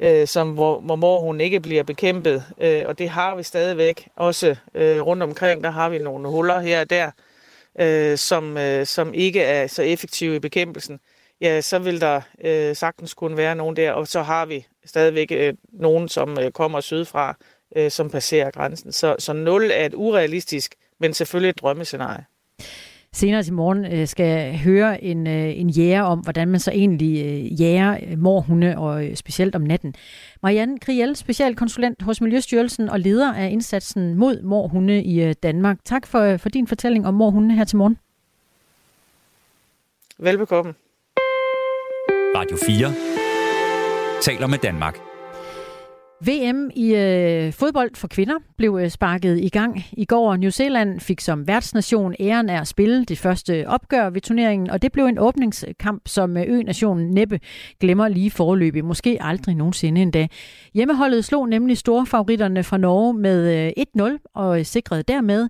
øh, 0.00 0.26
som 0.26 0.50
hvor, 0.50 0.80
hvor 0.80 0.96
mor 0.96 1.20
hun 1.20 1.40
ikke 1.40 1.60
bliver 1.60 1.82
bekæmpet, 1.82 2.44
øh, 2.60 2.82
og 2.86 2.98
det 2.98 3.08
har 3.08 3.34
vi 3.36 3.42
stadigvæk 3.42 4.08
også 4.16 4.56
øh, 4.74 5.00
rundt 5.00 5.22
omkring, 5.22 5.64
der 5.64 5.70
har 5.70 5.88
vi 5.88 5.98
nogle 5.98 6.28
huller 6.28 6.60
her 6.60 6.80
og 6.80 6.90
der, 6.90 7.10
øh, 7.80 8.18
som, 8.18 8.58
øh, 8.58 8.86
som 8.86 9.14
ikke 9.14 9.42
er 9.42 9.66
så 9.66 9.82
effektive 9.82 10.36
i 10.36 10.38
bekæmpelsen, 10.38 11.00
ja, 11.40 11.60
så 11.60 11.78
vil 11.78 12.00
der 12.00 12.20
øh, 12.44 12.76
sagtens 12.76 13.14
kunne 13.14 13.36
være 13.36 13.56
nogen 13.56 13.76
der, 13.76 13.92
og 13.92 14.08
så 14.08 14.22
har 14.22 14.46
vi 14.46 14.66
stadigvæk 14.84 15.32
øh, 15.32 15.54
nogen, 15.72 16.08
som 16.08 16.38
øh, 16.38 16.50
kommer 16.50 16.80
sydfra, 16.80 17.36
øh, 17.76 17.90
som 17.90 18.10
passerer 18.10 18.50
grænsen. 18.50 18.92
Så, 18.92 19.16
så 19.18 19.32
0 19.32 19.70
er 19.70 19.86
et 19.86 19.94
urealistisk 19.94 20.74
men 20.98 21.14
selvfølgelig 21.14 21.50
et 21.50 21.60
drømmescenarie. 21.60 22.24
Senere 23.14 23.42
til 23.42 23.52
morgen 23.52 23.84
øh, 23.92 24.06
skal 24.06 24.26
jeg 24.26 24.58
høre 24.58 25.04
en, 25.04 25.26
øh, 25.26 25.58
en 25.58 25.70
jæger 25.70 26.02
om, 26.02 26.18
hvordan 26.18 26.48
man 26.48 26.60
så 26.60 26.70
egentlig 26.70 27.24
øh, 27.24 27.60
jæger 27.60 28.16
morhunde, 28.16 28.78
og 28.78 29.04
specielt 29.14 29.54
om 29.54 29.62
natten. 29.62 29.94
Marianne 30.42 30.78
Kriel, 30.78 31.16
specialkonsulent 31.16 32.02
hos 32.02 32.20
Miljøstyrelsen 32.20 32.88
og 32.88 33.00
leder 33.00 33.34
af 33.34 33.50
indsatsen 33.50 34.14
mod 34.14 34.42
morhunde 34.42 35.02
i 35.02 35.32
Danmark. 35.32 35.78
Tak 35.84 36.06
for, 36.06 36.36
for 36.36 36.48
din 36.48 36.66
fortælling 36.66 37.06
om 37.06 37.14
morhunde 37.14 37.54
her 37.54 37.64
til 37.64 37.76
morgen. 37.76 37.98
Velbekomme. 40.18 40.74
Radio 42.36 42.56
4 42.66 44.22
taler 44.22 44.46
med 44.46 44.58
Danmark. 44.58 45.13
VM 46.20 46.70
i 46.74 46.94
øh, 46.94 47.52
fodbold 47.52 47.90
for 47.94 48.08
kvinder 48.08 48.34
blev 48.56 48.78
øh, 48.82 48.90
sparket 48.90 49.40
i 49.40 49.48
gang 49.48 49.84
i 49.92 50.04
går. 50.04 50.36
New 50.36 50.50
Zealand 50.50 51.00
fik 51.00 51.20
som 51.20 51.46
værtsnation 51.46 52.14
æren 52.20 52.48
af 52.48 52.60
at 52.60 52.68
spille 52.68 53.04
det 53.04 53.18
første 53.18 53.68
opgør 53.68 54.10
ved 54.10 54.20
turneringen, 54.20 54.70
og 54.70 54.82
det 54.82 54.92
blev 54.92 55.04
en 55.04 55.18
åbningskamp, 55.18 56.02
som 56.06 56.36
øh, 56.36 56.44
ø-nationen 56.48 57.10
næppe 57.10 57.40
glemmer 57.80 58.08
lige 58.08 58.30
forløbig. 58.30 58.84
Måske 58.84 59.18
aldrig 59.20 59.54
nogensinde 59.54 60.02
endda. 60.02 60.26
Hjemmeholdet 60.74 61.24
slog 61.24 61.48
nemlig 61.48 61.78
store 61.78 62.06
favoritterne 62.06 62.62
fra 62.62 62.78
Norge 62.78 63.14
med 63.14 63.72
øh, 63.76 64.12
1-0 64.12 64.30
og 64.34 64.58
øh, 64.58 64.64
sikrede 64.64 65.02
dermed 65.02 65.48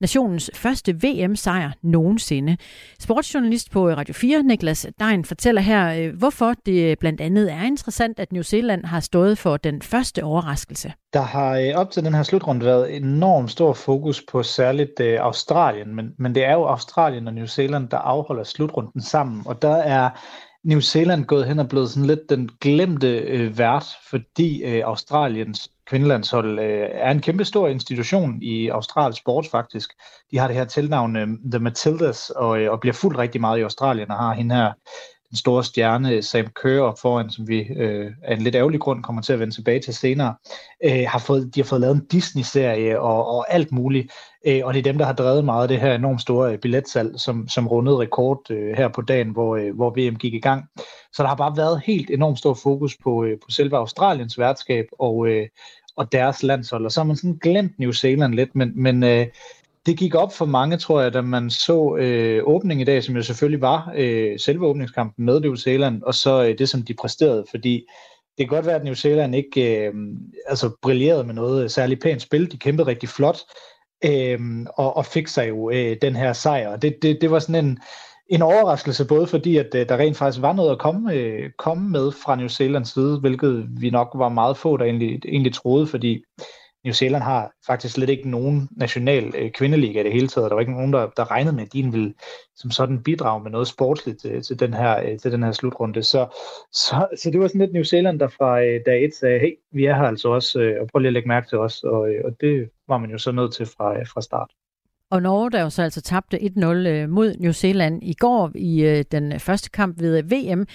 nationens 0.00 0.50
første 0.54 0.92
VM-sejr 0.92 1.70
nogensinde. 1.82 2.56
Sportsjournalist 3.00 3.70
på 3.70 3.88
øh, 3.88 3.96
Radio 3.96 4.14
4, 4.14 4.42
Niklas 4.42 4.86
Dein, 5.00 5.24
fortæller 5.24 5.60
her, 5.60 6.08
øh, 6.08 6.18
hvorfor 6.18 6.54
det 6.66 6.90
øh, 6.90 6.96
blandt 7.00 7.20
andet 7.20 7.52
er 7.52 7.62
interessant, 7.62 8.20
at 8.20 8.32
New 8.32 8.42
Zealand 8.42 8.84
har 8.84 9.00
stået 9.00 9.38
for 9.38 9.56
den 9.56 9.82
første 9.82 10.24
overraskelse. 10.24 10.92
Der 11.12 11.22
har 11.22 11.72
op 11.74 11.90
til 11.90 12.04
den 12.04 12.14
her 12.14 12.22
slutrunde 12.22 12.64
været 12.64 12.96
enormt 12.96 13.50
stor 13.50 13.72
fokus 13.72 14.22
på 14.32 14.42
særligt 14.42 15.00
Australien, 15.00 15.94
men, 15.94 16.10
men 16.18 16.34
det 16.34 16.44
er 16.44 16.52
jo 16.52 16.64
Australien 16.64 17.28
og 17.28 17.34
New 17.34 17.46
Zealand, 17.46 17.88
der 17.88 17.98
afholder 17.98 18.44
slutrunden 18.44 19.00
sammen, 19.00 19.42
og 19.46 19.62
der 19.62 19.76
er 19.76 20.10
New 20.64 20.80
Zealand 20.80 21.24
gået 21.24 21.46
hen 21.46 21.58
og 21.58 21.68
blevet 21.68 21.90
sådan 21.90 22.06
lidt 22.06 22.30
den 22.30 22.50
glemte 22.60 23.18
øh, 23.18 23.58
vært, 23.58 23.84
fordi 24.10 24.62
øh, 24.64 24.82
Australiens 24.84 25.70
kvindelandshold 25.86 26.58
øh, 26.58 26.88
er 26.92 27.10
en 27.10 27.20
kæmpe 27.20 27.44
stor 27.44 27.68
institution 27.68 28.42
i 28.42 28.68
australsk 28.68 29.20
sport 29.20 29.46
faktisk. 29.50 29.90
De 30.30 30.38
har 30.38 30.46
det 30.46 30.56
her 30.56 30.64
tilnavn 30.64 31.16
øh, 31.16 31.28
The 31.50 31.58
Matildas 31.58 32.30
og, 32.30 32.60
øh, 32.60 32.72
og 32.72 32.80
bliver 32.80 32.94
fuldt 32.94 33.18
rigtig 33.18 33.40
meget 33.40 33.58
i 33.58 33.62
Australien 33.62 34.10
og 34.10 34.16
har 34.16 34.34
hende 34.34 34.54
her 34.54 34.72
den 35.34 35.38
store 35.38 35.64
stjerne 35.64 36.22
Sam 36.22 36.46
Kerr 36.62 36.80
op 36.80 36.98
foran, 36.98 37.30
som 37.30 37.48
vi 37.48 37.60
øh, 37.60 38.10
af 38.22 38.34
en 38.34 38.42
lidt 38.42 38.54
ærgerlig 38.54 38.80
grund 38.80 39.02
kommer 39.02 39.22
til 39.22 39.32
at 39.32 39.40
vende 39.40 39.54
tilbage 39.54 39.80
til 39.80 39.94
senere, 39.94 40.34
øh, 40.84 41.04
har 41.08 41.18
fået, 41.18 41.54
de 41.54 41.60
har 41.60 41.64
fået 41.64 41.80
lavet 41.80 41.94
en 41.96 42.04
Disney-serie 42.04 43.00
og, 43.00 43.26
og 43.26 43.54
alt 43.54 43.72
muligt, 43.72 44.12
øh, 44.46 44.60
og 44.64 44.74
det 44.74 44.78
er 44.78 44.82
dem, 44.82 44.98
der 44.98 45.04
har 45.04 45.12
drevet 45.12 45.44
meget 45.44 45.62
af 45.62 45.68
det 45.68 45.80
her 45.80 45.94
enormt 45.94 46.20
store 46.20 46.52
øh, 46.52 46.58
billetsalg, 46.58 47.20
som, 47.20 47.48
som 47.48 47.68
rundede 47.68 47.98
rekord 47.98 48.50
øh, 48.50 48.76
her 48.76 48.88
på 48.88 49.02
dagen, 49.02 49.30
hvor, 49.30 49.56
øh, 49.56 49.74
hvor 49.76 49.90
VM 49.90 50.16
gik 50.16 50.34
i 50.34 50.40
gang. 50.40 50.64
Så 51.12 51.22
der 51.22 51.28
har 51.28 51.36
bare 51.36 51.56
været 51.56 51.82
helt 51.84 52.10
enormt 52.10 52.38
stor 52.38 52.54
fokus 52.54 52.96
på, 53.02 53.24
øh, 53.24 53.38
på 53.38 53.50
selve 53.50 53.76
Australiens 53.76 54.38
værtskab 54.38 54.84
og, 54.98 55.28
øh, 55.28 55.48
og 55.96 56.12
deres 56.12 56.42
landshold, 56.42 56.84
og 56.84 56.92
så 56.92 57.00
har 57.00 57.06
man 57.06 57.16
sådan 57.16 57.38
glemt 57.42 57.78
New 57.78 57.92
Zealand 57.92 58.34
lidt, 58.34 58.54
men, 58.54 58.72
men 58.82 59.02
øh, 59.02 59.26
det 59.86 59.98
gik 59.98 60.14
op 60.14 60.32
for 60.32 60.44
mange, 60.44 60.76
tror 60.76 61.00
jeg, 61.00 61.14
da 61.14 61.20
man 61.20 61.50
så 61.50 61.96
øh, 61.96 62.42
åbningen 62.44 62.80
i 62.80 62.84
dag, 62.84 63.04
som 63.04 63.16
jo 63.16 63.22
selvfølgelig 63.22 63.60
var 63.60 63.92
øh, 63.96 64.38
selve 64.38 64.66
åbningskampen 64.66 65.24
med 65.24 65.40
New 65.40 65.54
Zealand, 65.54 66.02
og 66.02 66.14
så 66.14 66.44
øh, 66.44 66.58
det, 66.58 66.68
som 66.68 66.82
de 66.82 66.94
præsterede, 66.94 67.44
fordi 67.50 67.86
det 68.38 68.48
kan 68.48 68.56
godt 68.56 68.66
være, 68.66 68.76
at 68.76 68.84
New 68.84 68.94
Zealand 68.94 69.34
ikke 69.34 69.86
øh, 69.86 69.94
altså 70.46 70.70
brillerede 70.82 71.24
med 71.24 71.34
noget 71.34 71.72
særligt 71.72 72.02
pænt 72.02 72.22
spil. 72.22 72.52
De 72.52 72.58
kæmpede 72.58 72.86
rigtig 72.86 73.08
flot, 73.08 73.38
øh, 74.04 74.38
og, 74.76 74.96
og 74.96 75.06
fik 75.06 75.28
sig 75.28 75.48
jo 75.48 75.70
øh, 75.70 75.96
den 76.02 76.16
her 76.16 76.32
sejr. 76.32 76.76
Det, 76.76 76.96
det, 77.02 77.18
det 77.20 77.30
var 77.30 77.38
sådan 77.38 77.64
en, 77.64 77.78
en 78.28 78.42
overraskelse, 78.42 79.04
både 79.04 79.26
fordi, 79.26 79.56
at 79.56 79.74
øh, 79.74 79.88
der 79.88 79.96
rent 79.96 80.16
faktisk 80.16 80.42
var 80.42 80.52
noget 80.52 80.70
at 80.70 80.78
komme, 80.78 81.14
øh, 81.14 81.50
komme 81.58 81.88
med 81.88 82.12
fra 82.12 82.36
New 82.36 82.48
Zealands 82.48 82.92
side, 82.92 83.18
hvilket 83.20 83.66
vi 83.80 83.90
nok 83.90 84.08
var 84.14 84.28
meget 84.28 84.56
få, 84.56 84.76
der 84.76 84.84
egentlig, 84.84 85.20
egentlig 85.24 85.54
troede, 85.54 85.86
fordi 85.86 86.24
New 86.84 86.92
Zealand 86.92 87.22
har 87.22 87.52
faktisk 87.66 87.94
slet 87.94 88.08
ikke 88.08 88.30
nogen 88.30 88.68
national 88.76 89.34
øh, 89.38 89.50
kvindeliga 89.50 90.00
i 90.00 90.04
det 90.04 90.12
hele 90.12 90.28
taget. 90.28 90.50
Der 90.50 90.54
var 90.54 90.60
ikke 90.60 90.72
nogen, 90.72 90.92
der, 90.92 91.10
der 91.16 91.30
regnede 91.30 91.56
med, 91.56 91.62
at 91.62 91.72
de 91.72 91.82
ville 91.82 92.14
som 92.56 92.70
sådan 92.70 93.02
bidrage 93.02 93.42
med 93.42 93.50
noget 93.50 93.68
sportsligt 93.68 94.20
til, 94.20 94.42
til, 94.42 94.60
den, 94.60 94.74
her, 94.74 95.00
øh, 95.00 95.18
til 95.18 95.32
den 95.32 95.42
her 95.42 95.52
slutrunde. 95.52 96.02
Så, 96.02 96.26
så, 96.72 97.08
så 97.16 97.30
det 97.30 97.40
var 97.40 97.48
sådan 97.48 97.60
lidt 97.60 97.72
New 97.72 97.82
Zealand, 97.82 98.20
der 98.20 98.28
fra 98.28 98.62
øh, 98.62 98.80
dag 98.86 99.04
et 99.04 99.14
sagde, 99.14 99.40
hey, 99.40 99.52
vi 99.72 99.84
er 99.84 99.94
her 99.94 100.02
altså 100.02 100.28
også, 100.28 100.60
øh, 100.60 100.80
og 100.80 100.88
prøv 100.88 100.98
lige 100.98 101.08
at 101.08 101.12
lægge 101.12 101.28
mærke 101.28 101.48
til 101.48 101.58
os. 101.58 101.82
Og, 101.82 102.08
øh, 102.08 102.24
og 102.24 102.36
det 102.40 102.70
var 102.88 102.98
man 102.98 103.10
jo 103.10 103.18
så 103.18 103.32
nødt 103.32 103.54
til 103.54 103.66
fra, 103.66 103.98
øh, 103.98 104.06
fra 104.06 104.20
start. 104.20 104.50
Og 105.14 105.22
Norge, 105.22 105.50
der 105.50 105.62
jo 105.62 105.70
så 105.70 105.82
altså 105.82 106.00
tabte 106.00 106.42
1-0 106.42 106.64
øh, 106.66 107.08
mod 107.08 107.36
New 107.38 107.52
Zealand 107.52 108.02
i 108.02 108.14
går 108.14 108.50
i 108.54 108.82
øh, 108.82 109.04
den 109.12 109.40
første 109.40 109.70
kamp 109.70 110.00
ved 110.00 110.18
øh, 110.18 110.30
VM, 110.30 110.66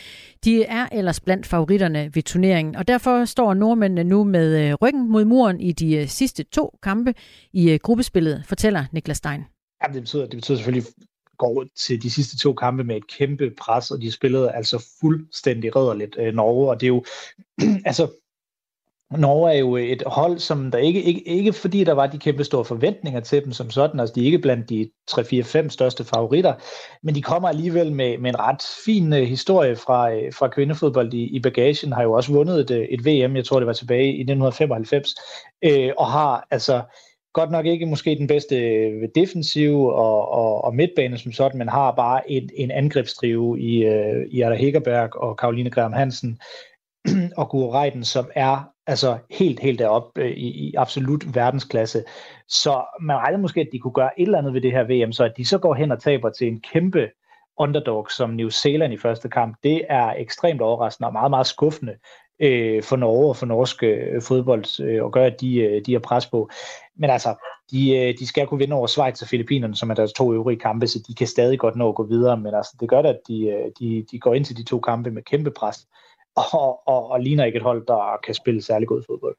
de 0.45 0.63
er 0.63 0.87
ellers 0.91 1.19
blandt 1.19 1.45
favoritterne 1.45 2.11
ved 2.13 2.23
turneringen. 2.23 2.75
Og 2.75 2.87
derfor 2.87 3.25
står 3.25 3.53
nordmændene 3.53 4.03
nu 4.03 4.23
med 4.23 4.81
ryggen 4.81 5.09
mod 5.09 5.25
muren 5.25 5.59
i 5.59 5.71
de 5.71 6.07
sidste 6.07 6.43
to 6.43 6.77
kampe 6.83 7.13
i 7.53 7.77
gruppespillet, 7.77 8.43
fortæller 8.45 8.85
Niklas 8.91 9.17
Stein. 9.17 9.41
Ja, 9.83 9.93
det 9.93 10.01
betyder, 10.01 10.21
det 10.21 10.35
betyder 10.35 10.57
selvfølgelig 10.57 10.85
går 11.37 11.65
til 11.77 12.01
de 12.01 12.09
sidste 12.09 12.37
to 12.37 12.53
kampe 12.53 12.83
med 12.83 12.95
et 12.95 13.07
kæmpe 13.07 13.51
pres, 13.57 13.91
og 13.91 14.01
de 14.01 14.11
spillede 14.11 14.51
altså 14.51 14.85
fuldstændig 15.01 15.75
rædderligt 15.75 16.17
Norge, 16.33 16.69
og 16.69 16.81
det 16.81 16.85
er 16.85 16.87
jo, 16.87 17.03
altså 17.89 18.11
Norge 19.17 19.53
er 19.53 19.57
jo 19.57 19.75
et 19.75 20.03
hold, 20.05 20.39
som 20.39 20.71
der 20.71 20.77
ikke, 20.77 21.03
ikke, 21.03 21.27
ikke 21.27 21.53
fordi 21.53 21.83
der 21.83 21.93
var 21.93 22.07
de 22.07 22.17
kæmpe 22.17 22.43
store 22.43 22.65
forventninger 22.65 23.19
til 23.19 23.43
dem 23.43 23.51
som 23.51 23.69
sådan, 23.69 23.99
altså 23.99 24.15
de 24.15 24.21
er 24.21 24.25
ikke 24.25 24.39
blandt 24.39 24.69
de 24.69 24.89
3-4-5 25.11 25.69
største 25.69 26.03
favoritter, 26.03 26.53
men 27.03 27.15
de 27.15 27.21
kommer 27.21 27.49
alligevel 27.49 27.91
med, 27.91 28.17
med 28.17 28.29
en 28.29 28.39
ret 28.39 28.63
fin 28.85 29.13
uh, 29.13 29.19
historie 29.19 29.75
fra, 29.75 30.13
uh, 30.13 30.33
fra 30.33 30.47
kvindefodbold 30.47 31.13
i, 31.13 31.23
i 31.23 31.39
bagagen, 31.39 31.93
har 31.93 32.03
jo 32.03 32.13
også 32.13 32.31
vundet 32.31 32.59
et, 32.59 32.71
øh, 32.71 32.87
et 32.89 33.05
VM, 33.05 33.35
jeg 33.35 33.45
tror 33.45 33.59
det 33.59 33.67
var 33.67 33.73
tilbage 33.73 34.07
i 34.07 34.21
1995, 34.21 35.15
uh, 35.65 35.93
og 35.97 36.07
har 36.07 36.47
altså 36.51 36.81
godt 37.33 37.51
nok 37.51 37.65
ikke 37.65 37.85
måske 37.85 38.15
den 38.15 38.27
bedste 38.27 38.55
defensiv 39.15 39.85
og, 39.85 40.31
og, 40.31 40.63
og 40.63 40.75
midtbane 40.75 41.17
som 41.17 41.31
sådan, 41.31 41.57
men 41.57 41.69
har 41.69 41.91
bare 41.91 42.31
en, 42.31 42.49
en 42.55 42.71
angrebsdrive 42.71 43.59
i, 43.59 43.87
uh, 43.87 44.21
i 44.29 44.41
Ada 44.41 44.55
Hegerberg 44.55 45.15
og 45.15 45.37
Karoline 45.37 45.69
Graham 45.69 45.93
Hansen, 45.93 46.39
og 47.37 47.49
Guro 47.49 47.73
Reiten, 47.73 48.03
som 48.03 48.29
er 48.35 48.69
altså 48.89 49.17
helt, 49.29 49.59
helt 49.59 49.79
derop 49.79 50.17
øh, 50.17 50.31
i, 50.31 50.67
i 50.67 50.73
absolut 50.77 51.35
verdensklasse. 51.35 52.03
Så 52.47 52.83
man 53.01 53.17
regner 53.17 53.37
måske, 53.37 53.61
at 53.61 53.69
de 53.71 53.79
kunne 53.79 53.93
gøre 53.93 54.19
et 54.19 54.25
eller 54.25 54.37
andet 54.37 54.53
ved 54.53 54.61
det 54.61 54.71
her 54.71 54.83
VM, 54.83 55.11
så 55.11 55.23
at 55.23 55.33
de 55.37 55.45
så 55.45 55.57
går 55.57 55.73
hen 55.73 55.91
og 55.91 56.01
taber 56.01 56.29
til 56.29 56.47
en 56.47 56.61
kæmpe 56.61 57.09
underdog 57.57 58.11
som 58.11 58.29
New 58.29 58.49
Zealand 58.49 58.93
i 58.93 58.97
første 58.97 59.29
kamp, 59.29 59.57
det 59.63 59.81
er 59.89 60.13
ekstremt 60.17 60.61
overraskende 60.61 61.07
og 61.07 61.13
meget, 61.13 61.29
meget 61.29 61.47
skuffende 61.47 61.95
øh, 62.39 62.83
for 62.83 62.95
Norge 62.95 63.29
og 63.29 63.35
for 63.35 63.45
norsk 63.45 63.83
øh, 63.83 64.21
fodbold 64.21 64.83
øh, 64.83 65.03
og 65.03 65.11
gøre, 65.11 65.25
at 65.25 65.41
de, 65.41 65.55
øh, 65.55 65.81
de 65.85 65.93
har 65.93 65.99
pres 65.99 66.25
på. 66.25 66.49
Men 66.95 67.09
altså, 67.09 67.35
de, 67.71 67.97
øh, 67.97 68.13
de 68.19 68.27
skal 68.27 68.47
kunne 68.47 68.57
vinde 68.57 68.75
over 68.75 68.87
Schweiz 68.87 69.21
og 69.21 69.27
Filippinerne, 69.27 69.75
som 69.75 69.89
er 69.89 69.93
deres 69.93 70.13
to 70.13 70.33
øvrige 70.33 70.59
kampe, 70.59 70.87
så 70.87 70.99
de 71.07 71.15
kan 71.15 71.27
stadig 71.27 71.59
godt 71.59 71.75
nå 71.75 71.89
at 71.89 71.95
gå 71.95 72.03
videre, 72.03 72.37
men 72.37 72.55
altså, 72.55 72.77
det 72.79 72.89
gør 72.89 73.01
det, 73.01 73.09
at 73.09 73.19
de, 73.27 73.47
øh, 73.47 73.71
de, 73.79 74.05
de 74.11 74.19
går 74.19 74.33
ind 74.33 74.45
til 74.45 74.57
de 74.57 74.63
to 74.63 74.79
kampe 74.79 75.11
med 75.11 75.21
kæmpe 75.21 75.51
pres 75.51 75.87
og, 76.53 76.87
og, 76.87 77.11
og 77.11 77.21
ligner 77.21 77.45
ikke 77.45 77.57
et 77.57 77.63
hold, 77.63 77.85
der 77.85 78.19
kan 78.25 78.33
spille 78.33 78.61
særlig 78.61 78.87
god 78.87 79.03
fodbold. 79.07 79.35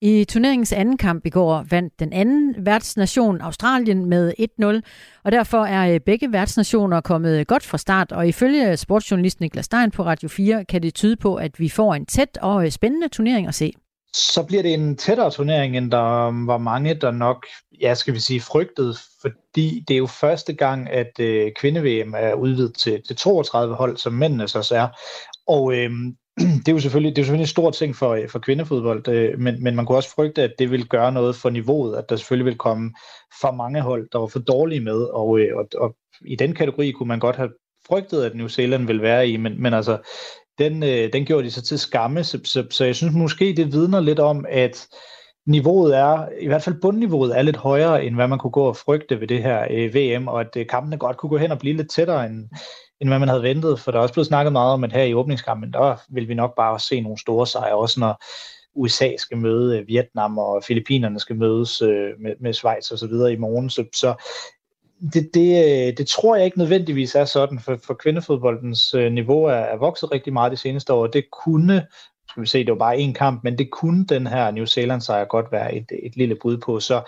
I 0.00 0.24
turneringens 0.24 0.72
anden 0.72 0.96
kamp 0.96 1.26
i 1.26 1.30
går 1.30 1.64
vandt 1.70 2.00
den 2.00 2.12
anden 2.12 2.54
værtsnation 2.58 3.40
Australien 3.40 4.04
med 4.04 4.32
1-0, 4.60 4.80
og 5.24 5.32
derfor 5.32 5.64
er 5.64 5.94
øh, 5.94 6.00
begge 6.00 6.32
værtsnationer 6.32 7.00
kommet 7.00 7.46
godt 7.46 7.62
fra 7.62 7.78
start, 7.78 8.12
og 8.12 8.28
ifølge 8.28 8.76
sportsjournalisten 8.76 9.44
Niklas 9.44 9.64
Stein 9.64 9.90
på 9.90 10.02
Radio 10.02 10.28
4 10.28 10.64
kan 10.64 10.82
det 10.82 10.94
tyde 10.94 11.16
på, 11.16 11.34
at 11.34 11.60
vi 11.60 11.68
får 11.68 11.94
en 11.94 12.06
tæt 12.06 12.38
og 12.42 12.64
øh, 12.64 12.70
spændende 12.70 13.08
turnering 13.08 13.46
at 13.46 13.54
se. 13.54 13.72
Så 14.14 14.42
bliver 14.42 14.62
det 14.62 14.74
en 14.74 14.96
tættere 14.96 15.30
turnering, 15.30 15.76
end 15.76 15.90
der 15.90 16.46
var 16.46 16.58
mange, 16.58 16.94
der 16.94 17.10
nok, 17.10 17.46
ja, 17.80 17.94
skal 17.94 18.14
vi 18.14 18.20
sige, 18.20 18.40
frygtede, 18.40 18.94
fordi 19.20 19.84
det 19.88 19.94
er 19.94 19.98
jo 19.98 20.06
første 20.06 20.52
gang, 20.52 20.90
at 20.90 21.20
øh, 21.20 21.52
kvinde-VM 21.60 22.14
er 22.16 22.34
udvidet 22.34 22.74
til, 22.74 23.02
til 23.06 23.16
32 23.16 23.74
hold, 23.74 23.96
som 23.96 24.12
mændene 24.12 24.48
så 24.48 24.74
er. 24.74 24.88
Og 25.46 25.74
øhm, 25.74 26.16
det 26.64 26.68
er 26.68 26.72
jo 26.72 26.80
selvfølgelig, 26.80 27.16
det 27.16 27.22
er 27.22 27.24
selvfølgelig 27.24 27.44
en 27.44 27.48
stor 27.48 27.70
ting 27.70 27.96
for, 27.96 28.18
for 28.28 28.38
kvindefodbold, 28.38 29.08
øh, 29.08 29.38
men, 29.38 29.62
men 29.62 29.76
man 29.76 29.86
kunne 29.86 29.98
også 29.98 30.14
frygte, 30.14 30.42
at 30.42 30.52
det 30.58 30.70
ville 30.70 30.86
gøre 30.86 31.12
noget 31.12 31.36
for 31.36 31.50
niveauet, 31.50 31.96
at 31.96 32.04
der 32.08 32.16
selvfølgelig 32.16 32.44
ville 32.44 32.58
komme 32.58 32.94
for 33.40 33.50
mange 33.50 33.80
hold, 33.80 34.08
der 34.12 34.18
var 34.18 34.26
for 34.26 34.38
dårlige 34.38 34.80
med, 34.80 35.02
og, 35.02 35.38
øh, 35.40 35.56
og, 35.56 35.68
og 35.78 35.96
i 36.26 36.36
den 36.36 36.54
kategori 36.54 36.90
kunne 36.90 37.08
man 37.08 37.18
godt 37.18 37.36
have 37.36 37.50
frygtet, 37.88 38.24
at 38.24 38.34
New 38.34 38.48
Zealand 38.48 38.86
ville 38.86 39.02
være 39.02 39.28
i, 39.28 39.36
men, 39.36 39.62
men 39.62 39.74
altså, 39.74 39.98
den, 40.58 40.82
øh, 40.82 41.12
den 41.12 41.24
gjorde 41.24 41.44
de 41.44 41.50
så 41.50 41.62
til 41.62 41.78
skamme, 41.78 42.24
så, 42.24 42.40
så, 42.44 42.66
så 42.70 42.84
jeg 42.84 42.96
synes 42.96 43.14
måske, 43.14 43.54
det 43.56 43.72
vidner 43.72 44.00
lidt 44.00 44.18
om, 44.18 44.44
at 44.48 44.86
niveauet 45.46 45.96
er, 45.96 46.28
i 46.40 46.46
hvert 46.46 46.62
fald 46.62 46.80
bundniveauet 46.80 47.38
er 47.38 47.42
lidt 47.42 47.56
højere, 47.56 48.04
end 48.04 48.14
hvad 48.14 48.28
man 48.28 48.38
kunne 48.38 48.50
gå 48.50 48.64
og 48.64 48.76
frygte 48.76 49.20
ved 49.20 49.28
det 49.28 49.42
her 49.42 49.66
øh, 49.70 49.94
VM, 49.94 50.28
og 50.28 50.40
at 50.40 50.56
øh, 50.56 50.66
kampene 50.66 50.98
godt 50.98 51.16
kunne 51.16 51.30
gå 51.30 51.36
hen 51.36 51.52
og 51.52 51.58
blive 51.58 51.76
lidt 51.76 51.90
tættere, 51.90 52.26
end, 52.26 52.48
end 53.00 53.10
hvad 53.10 53.18
man 53.18 53.28
havde 53.28 53.42
ventet, 53.42 53.80
for 53.80 53.90
der 53.90 53.98
er 53.98 54.02
også 54.02 54.14
blevet 54.14 54.26
snakket 54.26 54.52
meget 54.52 54.72
om, 54.72 54.84
at 54.84 54.92
her 54.92 55.02
i 55.02 55.14
åbningskampen, 55.14 55.72
der 55.72 55.96
vil 56.08 56.28
vi 56.28 56.34
nok 56.34 56.54
bare 56.56 56.80
se 56.80 57.00
nogle 57.00 57.18
store 57.18 57.46
sejre, 57.46 57.76
også 57.76 58.00
når 58.00 58.24
USA 58.74 59.16
skal 59.18 59.38
møde 59.38 59.78
øh, 59.78 59.88
Vietnam, 59.88 60.38
og 60.38 60.64
Filippinerne 60.64 61.20
skal 61.20 61.36
mødes 61.36 61.82
øh, 61.82 62.10
med, 62.20 62.34
med 62.40 62.52
Schweiz 62.52 62.90
og 62.90 62.98
så 62.98 63.06
videre 63.06 63.32
i 63.32 63.36
morgen. 63.36 63.70
Så, 63.70 63.84
så 63.94 64.14
det, 65.12 65.30
det, 65.34 65.64
øh, 65.64 65.96
det 65.96 66.08
tror 66.08 66.36
jeg 66.36 66.44
ikke 66.44 66.58
nødvendigvis 66.58 67.14
er 67.14 67.24
sådan, 67.24 67.60
for, 67.60 67.78
for 67.84 67.94
kvindefodboldens 67.94 68.94
øh, 68.94 69.12
niveau 69.12 69.44
er, 69.44 69.52
er 69.52 69.76
vokset 69.76 70.12
rigtig 70.12 70.32
meget 70.32 70.52
de 70.52 70.56
seneste 70.56 70.92
år. 70.92 71.06
Det 71.06 71.24
kunne, 71.30 71.86
skal 72.28 72.42
vi 72.42 72.46
se, 72.46 72.58
det 72.58 72.70
var 72.70 72.78
bare 72.78 72.96
én 72.96 73.12
kamp, 73.12 73.44
men 73.44 73.58
det 73.58 73.70
kunne 73.70 74.06
den 74.06 74.26
her 74.26 74.50
New 74.50 74.64
Zealand 74.64 75.00
sejr 75.00 75.24
godt 75.24 75.52
være 75.52 75.74
et, 75.74 75.86
et 76.02 76.16
lille 76.16 76.36
bud 76.42 76.58
på. 76.58 76.80
Så 76.80 77.02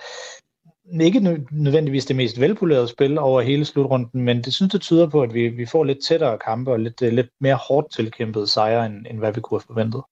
ikke 1.00 1.44
nødvendigvis 1.50 2.06
det 2.06 2.16
mest 2.16 2.40
velpolerede 2.40 2.88
spil 2.88 3.18
over 3.18 3.40
hele 3.40 3.64
slutrunden, 3.64 4.22
men 4.22 4.42
det 4.42 4.54
synes, 4.54 4.72
det 4.72 4.80
tyder 4.80 5.06
på, 5.06 5.22
at 5.22 5.34
vi, 5.34 5.48
vi 5.48 5.66
får 5.66 5.84
lidt 5.84 5.98
tættere 6.08 6.38
kampe 6.38 6.70
og 6.70 6.80
lidt, 6.80 7.02
øh, 7.02 7.12
lidt 7.12 7.28
mere 7.40 7.58
hårdt 7.68 7.92
tilkæmpet 7.92 8.48
sejre, 8.48 8.86
end, 8.86 9.06
end 9.10 9.18
hvad 9.18 9.32
vi 9.32 9.40
kunne 9.40 9.58
have 9.58 9.66
forventet. 9.66 10.02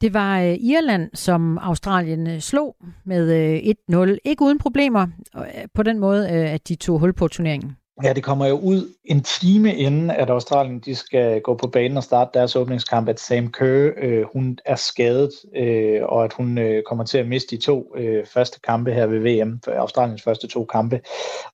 Det 0.00 0.14
var 0.14 0.40
øh, 0.40 0.54
Irland, 0.60 1.10
som 1.14 1.58
Australien 1.58 2.26
øh, 2.26 2.40
slog 2.40 2.76
med 3.04 3.60
1-0. 3.92 4.18
Ikke 4.24 4.44
uden 4.44 4.58
problemer 4.58 5.06
på 5.74 5.82
den 5.82 5.98
måde, 5.98 6.28
at 6.28 6.68
de 6.68 6.74
tog 6.74 6.98
hul 6.98 7.12
på 7.12 7.28
turneringen. 7.28 7.76
Ja, 8.04 8.12
det 8.12 8.22
kommer 8.22 8.46
jo 8.46 8.58
ud 8.58 8.94
en 9.04 9.22
time 9.22 9.74
inden, 9.74 10.10
at 10.10 10.30
Australien 10.30 10.78
de 10.78 10.94
skal 10.94 11.40
gå 11.40 11.54
på 11.54 11.66
banen 11.66 11.96
og 11.96 12.02
starte 12.02 12.30
deres 12.34 12.56
åbningskamp, 12.56 13.08
at 13.08 13.20
Sam 13.20 13.52
Kerr, 13.52 13.90
øh, 13.96 14.24
hun 14.32 14.58
er 14.64 14.76
skadet, 14.76 15.30
øh, 15.56 16.00
og 16.02 16.24
at 16.24 16.32
hun 16.32 16.58
øh, 16.58 16.82
kommer 16.82 17.04
til 17.04 17.18
at 17.18 17.28
miste 17.28 17.56
de 17.56 17.62
to 17.62 17.94
øh, 17.96 18.26
første 18.26 18.60
kampe 18.60 18.92
her 18.92 19.06
ved 19.06 19.18
VM, 19.18 19.60
for 19.64 19.72
Australiens 19.72 20.22
første 20.22 20.48
to 20.48 20.64
kampe. 20.64 21.00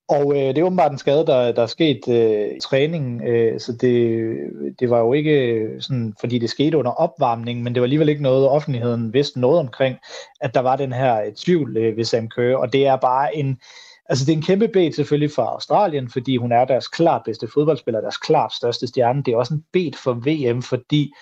Og 0.09 0.33
øh, 0.37 0.43
det 0.43 0.59
er 0.59 0.63
åbenbart 0.63 0.93
en 0.93 0.99
skade, 0.99 1.27
der, 1.27 1.53
der 1.53 1.63
er 1.63 1.67
sket 1.67 2.09
øh, 2.09 2.57
i 2.57 2.61
træningen, 2.61 3.27
øh, 3.27 3.61
så 3.61 3.73
det, 3.73 4.37
det 4.81 4.91
var 4.91 4.99
jo 4.99 5.13
ikke 5.13 5.69
sådan, 5.81 6.15
fordi 6.21 6.39
det 6.39 6.51
skete 6.51 6.79
under 6.79 6.91
opvarmning, 6.91 7.63
men 7.63 7.75
det 7.75 7.81
var 7.81 7.87
alligevel 7.87 8.09
ikke 8.09 8.23
noget, 8.23 8.49
offentligheden 8.49 9.13
vidste 9.13 9.41
noget 9.41 9.59
omkring, 9.59 9.97
at 10.41 10.55
der 10.55 10.61
var 10.61 10.77
den 10.77 10.93
her 10.93 11.23
øh, 11.23 11.33
tvivl 11.33 11.77
øh, 11.77 11.97
ved 11.97 12.05
Sam 12.05 12.29
Kerr, 12.29 12.57
og 12.57 12.73
det 12.73 12.87
er 12.87 12.97
bare 12.97 13.37
en 13.37 13.59
Altså 14.09 14.25
det 14.25 14.33
er 14.33 14.37
en 14.37 14.43
kæmpe 14.43 14.69
bet 14.69 14.95
selvfølgelig 14.95 15.35
for 15.35 15.43
Australien, 15.43 16.11
fordi 16.11 16.37
hun 16.37 16.53
er 16.53 16.65
deres 16.65 16.89
klart 16.89 17.23
bedste 17.25 17.49
fodboldspiller, 17.55 18.01
deres 18.01 18.17
klart 18.17 18.53
største 18.53 18.87
stjerne. 18.87 19.23
Det 19.23 19.33
er 19.33 19.37
også 19.37 19.55
en 19.55 19.65
bet 19.73 19.97
for 19.97 20.13
VM, 20.13 20.63
fordi 20.63 21.13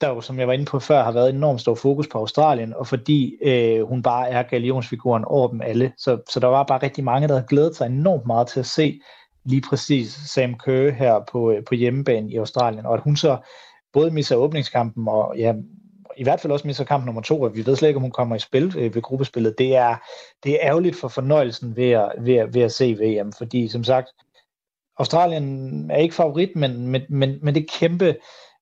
der 0.00 0.08
jo, 0.08 0.20
som 0.20 0.38
jeg 0.38 0.46
var 0.46 0.52
inde 0.52 0.64
på 0.64 0.78
før, 0.78 1.02
har 1.04 1.12
været 1.12 1.30
enormt 1.30 1.60
stor 1.60 1.74
fokus 1.74 2.08
på 2.08 2.18
Australien, 2.18 2.74
og 2.74 2.86
fordi 2.86 3.34
øh, 3.42 3.82
hun 3.82 4.02
bare 4.02 4.28
er 4.28 4.42
galionsfiguren 4.42 5.24
over 5.24 5.48
dem 5.48 5.60
alle. 5.60 5.92
Så, 5.98 6.18
så 6.30 6.40
der 6.40 6.46
var 6.46 6.62
bare 6.62 6.82
rigtig 6.82 7.04
mange, 7.04 7.28
der 7.28 7.34
havde 7.34 7.46
glædet 7.48 7.76
sig 7.76 7.86
enormt 7.86 8.26
meget 8.26 8.48
til 8.48 8.60
at 8.60 8.66
se 8.66 9.00
lige 9.44 9.62
præcis 9.68 10.12
Sam 10.12 10.54
Kerr 10.54 10.90
her 10.90 11.20
på, 11.32 11.50
øh, 11.50 11.64
på 11.64 11.74
hjemmebane 11.74 12.30
i 12.30 12.36
Australien, 12.36 12.86
og 12.86 12.94
at 12.94 13.00
hun 13.00 13.16
så 13.16 13.38
både 13.92 14.10
misser 14.10 14.36
åbningskampen 14.36 15.08
og 15.08 15.34
ja, 15.38 15.54
i 16.20 16.22
hvert 16.22 16.40
fald 16.40 16.52
også 16.52 16.66
mister 16.66 16.84
kamp 16.84 17.04
nummer 17.04 17.22
to, 17.22 17.42
og 17.42 17.54
vi 17.56 17.66
ved 17.66 17.76
slet 17.76 17.88
ikke, 17.88 17.98
om 17.98 18.02
hun 18.02 18.10
kommer 18.10 18.36
i 18.36 18.38
spil 18.38 18.74
øh, 18.78 18.94
ved 18.94 19.02
gruppespillet. 19.02 19.58
Det 19.58 19.76
er, 19.76 19.96
det 20.44 20.52
er 20.52 20.58
ærgerligt 20.62 20.96
for 20.96 21.08
fornøjelsen 21.08 21.76
ved 21.76 21.90
at, 21.90 22.12
ved, 22.18 22.34
at, 22.34 22.54
ved 22.54 22.62
at 22.62 22.72
se 22.72 22.94
VM, 22.94 23.32
fordi 23.32 23.68
som 23.68 23.84
sagt, 23.84 24.08
Australien 24.98 25.90
er 25.90 25.96
ikke 25.96 26.14
favorit, 26.14 26.56
men, 26.56 26.86
men, 26.86 27.02
men, 27.08 27.38
men 27.42 27.54
det 27.54 27.70
kæmpe, 27.70 28.16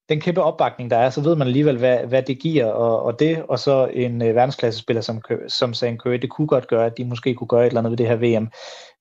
den 0.09 0.21
kæmpe 0.21 0.43
opbakning, 0.43 0.91
der 0.91 0.97
er, 0.97 1.11
så 1.11 1.21
ved 1.21 1.37
man 1.37 1.47
alligevel, 1.47 1.79
hvad, 1.79 1.99
hvad 1.99 2.23
det 2.23 2.39
giver, 2.39 2.67
og, 2.67 3.03
og 3.03 3.19
det, 3.19 3.43
og 3.49 3.59
så 3.59 3.87
en 3.87 4.23
øh, 4.23 4.35
verdensklassespiller 4.35 5.01
som, 5.01 5.23
som 5.49 5.75
Sam 5.75 5.97
Curry, 5.97 6.15
det 6.15 6.31
kunne 6.31 6.47
godt 6.47 6.69
gøre, 6.69 6.87
at 6.87 6.99
de 6.99 7.05
måske 7.05 7.35
kunne 7.35 7.49
gøre 7.49 7.63
et 7.63 7.67
eller 7.67 7.81
andet 7.81 7.91
ved 7.91 7.99
det 7.99 8.09
her 8.09 8.17
VM. 8.17 8.49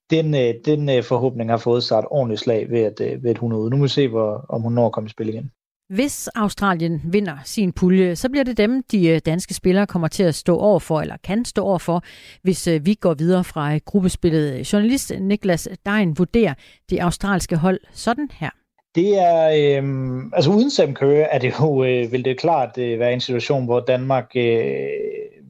Den, 0.09 0.35
øh, 0.35 0.53
den 0.65 0.89
øh, 0.89 1.03
forhåbning 1.03 1.49
har 1.49 1.57
fået 1.57 1.83
sig 1.83 1.99
et 1.99 2.05
ordentligt 2.09 2.41
slag 2.41 2.69
ved 2.69 2.81
at, 2.81 3.01
øh, 3.01 3.23
ved 3.23 3.29
at 3.29 3.37
hun 3.37 3.51
er 3.51 3.57
ude. 3.57 3.69
Nu 3.69 3.77
må 3.77 3.83
vi 3.83 3.89
se, 3.89 4.07
hvor, 4.07 4.45
om 4.49 4.61
hun 4.61 4.73
når 4.73 4.85
at 4.85 4.91
komme 4.91 5.07
i 5.07 5.09
spil 5.09 5.29
igen. 5.29 5.51
Hvis 5.89 6.27
Australien 6.35 7.01
vinder 7.03 7.37
sin 7.45 7.71
pulje, 7.71 8.15
så 8.15 8.29
bliver 8.29 8.43
det 8.43 8.57
dem, 8.57 8.83
de 8.91 9.07
øh, 9.07 9.21
danske 9.25 9.53
spillere 9.53 9.87
kommer 9.87 10.07
til 10.07 10.23
at 10.23 10.35
stå 10.35 10.57
over 10.57 10.79
for, 10.79 11.01
eller 11.01 11.17
kan 11.23 11.45
stå 11.45 11.63
over 11.63 11.77
for, 11.77 12.03
hvis 12.41 12.67
øh, 12.67 12.85
vi 12.85 12.93
går 12.93 13.13
videre 13.13 13.43
fra 13.43 13.73
øh, 13.73 13.79
gruppespillet. 13.85 14.73
Journalist 14.73 15.11
Niklas 15.19 15.69
Dein 15.85 16.17
vurderer 16.17 16.53
det 16.89 16.99
australske 16.99 17.55
hold 17.55 17.79
sådan 17.91 18.29
her. 18.33 18.49
Det 18.95 19.19
er, 19.19 19.47
øh, 19.47 20.23
altså 20.33 20.51
uden 20.51 20.69
Sam 20.69 20.93
Kerr 20.93 21.27
er 21.31 21.39
det 21.39 21.53
jo, 21.59 21.83
øh, 21.83 22.11
vil 22.11 22.25
det 22.25 22.39
klart 22.39 22.77
øh, 22.77 22.99
være 22.99 23.13
en 23.13 23.21
situation, 23.21 23.65
hvor 23.65 23.79
Danmark 23.79 24.31
øh, 24.35 24.87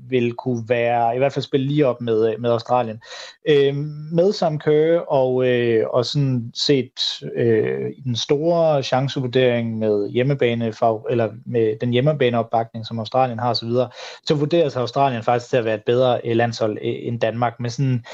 vil 0.10 0.34
kunne 0.34 0.64
være, 0.68 1.16
i 1.16 1.18
hvert 1.18 1.34
fald 1.34 1.44
spille 1.44 1.68
lige 1.68 1.88
op 1.88 2.02
med, 2.02 2.34
øh, 2.34 2.42
med 2.42 2.52
Australien. 2.52 3.02
Øh, 3.50 3.76
med 4.12 4.34
Sam 4.34 4.60
Kerr 4.60 5.00
og, 5.00 5.48
øh, 5.48 5.86
og 5.90 6.06
sådan 6.06 6.52
set 6.54 7.24
øh, 7.36 7.92
den 8.04 8.16
store 8.16 8.84
chancevurdering 8.84 9.78
med 9.78 10.10
hjemmebane, 10.10 10.66
eller 11.10 11.30
med 11.46 11.80
den 11.82 11.92
hjemmebaneopbakning, 11.92 12.86
som 12.86 13.00
Australien 13.00 13.40
har 13.40 13.50
osv., 13.50 13.70
så, 13.70 13.88
så 14.26 14.36
vurderes 14.36 14.76
Australien 14.76 15.24
faktisk 15.24 15.50
til 15.50 15.58
at 15.58 15.66
være 15.66 15.76
et 15.76 15.84
bedre 15.86 16.34
landshold 16.34 16.78
øh, 16.82 16.96
end 17.08 17.20
Danmark, 17.20 17.60
men 17.60 17.72
sådan 17.72 18.06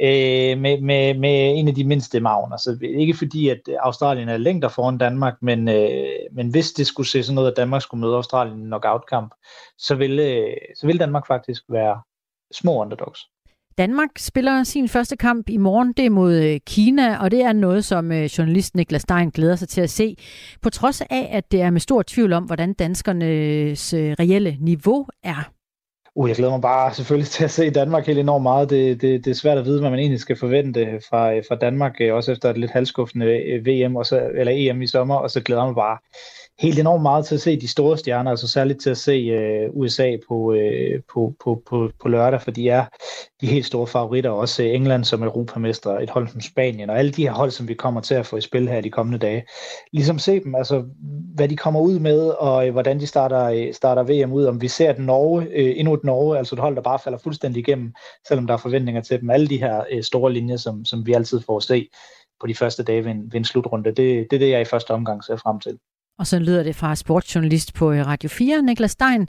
øh, 0.00 0.58
med, 0.58 0.80
med, 0.80 1.14
med 1.14 1.58
en 1.58 1.68
af 1.68 1.74
de 1.74 1.84
mindste 1.84 2.20
magner. 2.20 2.56
Så 2.56 2.78
ikke 2.82 3.14
fordi, 3.14 3.48
at 3.48 3.60
Australien 3.80 4.28
er 4.28 4.36
længder 4.36 4.68
foran 4.68 4.98
Danmark, 4.98 5.34
men, 5.42 5.68
øh, 5.68 6.04
men 6.32 6.48
hvis 6.48 6.72
det 6.72 6.86
skulle 6.86 7.08
se 7.08 7.22
sådan 7.22 7.34
noget, 7.34 7.50
at 7.50 7.56
Danmark 7.56 7.82
skulle 7.82 8.00
møde 8.00 8.16
Australien 8.16 8.58
i 8.58 8.60
en 8.60 8.66
knockout-kamp, 8.66 9.34
så 9.78 9.94
ville, 9.94 10.22
øh, 10.22 10.56
så 10.76 10.86
vil 10.86 11.00
Danmark 11.00 11.26
faktisk 11.26 11.62
være 11.68 12.00
små 12.52 12.80
underdogs. 12.80 13.20
Danmark 13.78 14.08
spiller 14.18 14.62
sin 14.62 14.88
første 14.88 15.16
kamp 15.16 15.48
i 15.48 15.56
morgen, 15.56 15.92
det 15.92 16.06
er 16.06 16.10
mod 16.10 16.34
øh, 16.34 16.60
Kina, 16.66 17.18
og 17.22 17.30
det 17.30 17.42
er 17.42 17.52
noget, 17.52 17.84
som 17.84 18.12
øh, 18.12 18.24
journalist 18.24 18.74
Niklas 18.74 19.02
Stein 19.02 19.30
glæder 19.30 19.56
sig 19.56 19.68
til 19.68 19.80
at 19.80 19.90
se. 19.90 20.16
På 20.62 20.70
trods 20.70 21.00
af, 21.00 21.28
at 21.30 21.52
det 21.52 21.62
er 21.62 21.70
med 21.70 21.80
stor 21.80 22.02
tvivl 22.06 22.32
om, 22.32 22.44
hvordan 22.44 22.72
danskernes 22.72 23.94
øh, 23.94 24.16
reelle 24.18 24.56
niveau 24.60 25.06
er. 25.22 25.50
Uh, 26.16 26.28
jeg 26.28 26.36
glæder 26.36 26.52
mig 26.52 26.60
bare 26.60 26.94
selvfølgelig 26.94 27.30
til 27.36 27.44
at 27.44 27.50
se 27.50 27.70
Danmark 27.70 28.06
helt 28.06 28.18
enormt 28.18 28.42
meget. 28.42 28.70
Det, 28.70 29.00
det, 29.00 29.24
det 29.24 29.30
er 29.30 29.34
svært 29.34 29.58
at 29.58 29.64
vide, 29.64 29.80
hvad 29.80 29.90
man 29.90 29.98
egentlig 29.98 30.20
skal 30.20 30.36
forvente 30.36 31.00
fra, 31.08 31.38
fra 31.38 31.54
Danmark, 31.54 31.96
øh, 32.00 32.14
også 32.14 32.32
efter 32.32 32.50
et 32.50 32.58
lidt 32.58 32.70
halvskuffende 32.70 33.26
øh, 33.26 33.66
VM 33.66 33.96
og 33.96 34.06
så, 34.06 34.30
eller 34.34 34.52
EM 34.56 34.82
i 34.82 34.86
sommer, 34.86 35.14
og 35.14 35.30
så 35.30 35.40
glæder 35.40 35.62
jeg 35.62 35.68
mig 35.68 35.74
bare 35.74 35.98
helt 36.60 36.78
enormt 36.78 37.02
meget 37.02 37.26
til 37.26 37.34
at 37.34 37.40
se 37.40 37.60
de 37.60 37.68
store 37.68 37.98
stjerner, 37.98 38.30
altså 38.30 38.48
særligt 38.48 38.80
til 38.80 38.90
at 38.90 38.96
se 38.96 39.12
øh, 39.12 39.70
USA 39.72 40.16
på, 40.28 40.52
øh, 40.52 41.02
på, 41.12 41.34
på, 41.44 41.62
på, 41.66 41.90
på 42.02 42.08
lørdag, 42.08 42.42
for 42.42 42.50
de 42.50 42.68
er 42.68 42.84
de 43.40 43.46
helt 43.46 43.66
store 43.66 43.86
favoritter, 43.86 44.30
også 44.30 44.62
øh, 44.62 44.74
England 44.74 45.04
som 45.04 45.22
europamester, 45.22 45.98
et 45.98 46.10
hold 46.10 46.28
som 46.28 46.40
Spanien, 46.40 46.90
og 46.90 46.98
alle 46.98 47.12
de 47.12 47.22
her 47.22 47.32
hold, 47.32 47.50
som 47.50 47.68
vi 47.68 47.74
kommer 47.74 48.00
til 48.00 48.14
at 48.14 48.26
få 48.26 48.36
i 48.36 48.40
spil 48.40 48.68
her 48.68 48.80
de 48.80 48.90
kommende 48.90 49.18
dage. 49.18 49.44
Ligesom 49.92 50.18
se 50.18 50.44
dem, 50.44 50.54
altså 50.54 50.84
hvad 51.34 51.48
de 51.48 51.56
kommer 51.56 51.80
ud 51.80 51.98
med, 51.98 52.20
og 52.28 52.66
øh, 52.66 52.72
hvordan 52.72 53.00
de 53.00 53.06
starter, 53.06 53.44
øh, 53.44 53.74
starter 53.74 54.02
VM 54.02 54.32
ud, 54.32 54.44
om 54.44 54.60
vi 54.60 54.68
ser 54.68 54.90
et 54.90 54.98
Norge, 54.98 55.46
øh, 55.50 55.72
endnu 55.76 55.94
et 55.94 56.04
Norge, 56.04 56.38
altså 56.38 56.54
et 56.54 56.60
hold, 56.60 56.76
der 56.76 56.82
bare 56.82 56.98
falder 56.98 57.18
fuldstændig 57.18 57.60
igennem, 57.60 57.94
selvom 58.28 58.46
der 58.46 58.54
er 58.54 58.58
forventninger 58.58 59.02
til 59.02 59.20
dem. 59.20 59.30
Alle 59.30 59.48
de 59.48 59.58
her 59.58 59.84
øh, 59.92 60.02
store 60.02 60.32
linjer, 60.32 60.56
som, 60.56 60.84
som 60.84 61.06
vi 61.06 61.12
altid 61.12 61.40
får 61.40 61.56
at 61.56 61.62
se 61.62 61.88
på 62.40 62.46
de 62.46 62.54
første 62.54 62.82
dage 62.82 63.04
ved 63.04 63.10
en, 63.10 63.32
ved 63.32 63.40
en 63.40 63.44
slutrunde, 63.44 63.84
det, 63.84 63.96
det 63.96 64.32
er 64.32 64.38
det, 64.38 64.50
jeg 64.50 64.60
i 64.60 64.64
første 64.64 64.90
omgang 64.90 65.24
ser 65.24 65.36
frem 65.36 65.60
til. 65.60 65.78
Og 66.18 66.26
så 66.26 66.38
lyder 66.38 66.62
det 66.62 66.76
fra 66.76 66.94
sportsjournalist 66.94 67.74
på 67.74 67.92
øh, 67.92 68.06
Radio 68.06 68.28
4, 68.28 68.62
Niklas 68.62 68.90
Stein. 68.90 69.28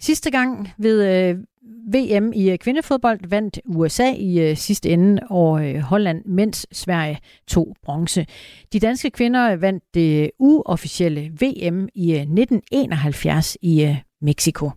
Sidste 0.00 0.30
gang 0.30 0.70
ved 0.78 1.04
øh, 1.04 1.38
VM 1.86 2.32
i 2.32 2.50
øh, 2.50 2.58
kvindefodbold 2.58 3.20
vandt 3.28 3.60
USA 3.64 4.12
i 4.12 4.50
øh, 4.50 4.56
sidste 4.56 4.88
ende 4.88 5.22
og 5.30 5.68
øh, 5.68 5.80
Holland, 5.80 6.24
mens 6.24 6.66
Sverige 6.72 7.18
tog 7.48 7.76
bronze. 7.82 8.26
De 8.72 8.80
danske 8.80 9.10
kvinder 9.10 9.56
vandt 9.56 9.84
det 9.94 10.30
uofficielle 10.38 11.20
VM 11.20 11.88
i 11.94 12.12
øh, 12.12 12.20
1971 12.20 13.56
i 13.62 13.84
øh, 13.84 13.96
Mexico. 14.22 14.70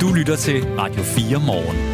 Du 0.00 0.12
lytter 0.16 0.36
til 0.36 0.64
Radio 0.64 1.02
4 1.02 1.40
morgen. 1.46 1.93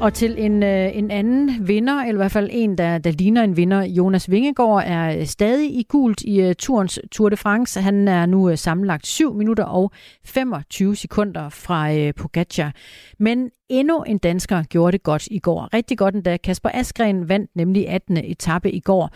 Og 0.00 0.14
til 0.14 0.34
en, 0.38 0.62
øh, 0.62 0.96
en 0.96 1.10
anden 1.10 1.68
vinder, 1.68 1.94
eller 1.94 2.12
i 2.14 2.22
hvert 2.22 2.32
fald 2.32 2.48
en, 2.52 2.78
der, 2.78 2.98
der 2.98 3.10
ligner 3.10 3.42
en 3.42 3.56
vinder, 3.56 3.82
Jonas 3.82 4.30
Vingegaard, 4.30 4.82
er 4.86 5.18
øh, 5.18 5.26
stadig 5.26 5.78
i 5.78 5.86
gult 5.88 6.22
i 6.22 6.46
uh, 6.46 6.52
turens 6.58 7.00
Tour 7.12 7.28
de 7.28 7.36
France. 7.36 7.80
Han 7.80 8.08
er 8.08 8.26
nu 8.26 8.50
uh, 8.50 8.54
sammenlagt 8.54 9.06
7 9.06 9.34
minutter 9.34 9.64
og 9.64 9.92
25 10.24 10.96
sekunder 10.96 11.48
fra 11.48 11.92
uh, 11.92 12.10
Pogacar. 12.16 12.72
Men 13.18 13.50
endnu 13.68 14.02
en 14.02 14.18
dansker 14.18 14.62
gjorde 14.62 14.92
det 14.92 15.02
godt 15.02 15.28
i 15.30 15.38
går. 15.38 15.68
Rigtig 15.74 15.98
godt 15.98 16.14
endda. 16.14 16.36
Kasper 16.36 16.70
Askren 16.74 17.28
vandt 17.28 17.50
nemlig 17.54 17.88
18. 17.88 18.16
etape 18.16 18.70
i 18.70 18.80
går. 18.80 19.10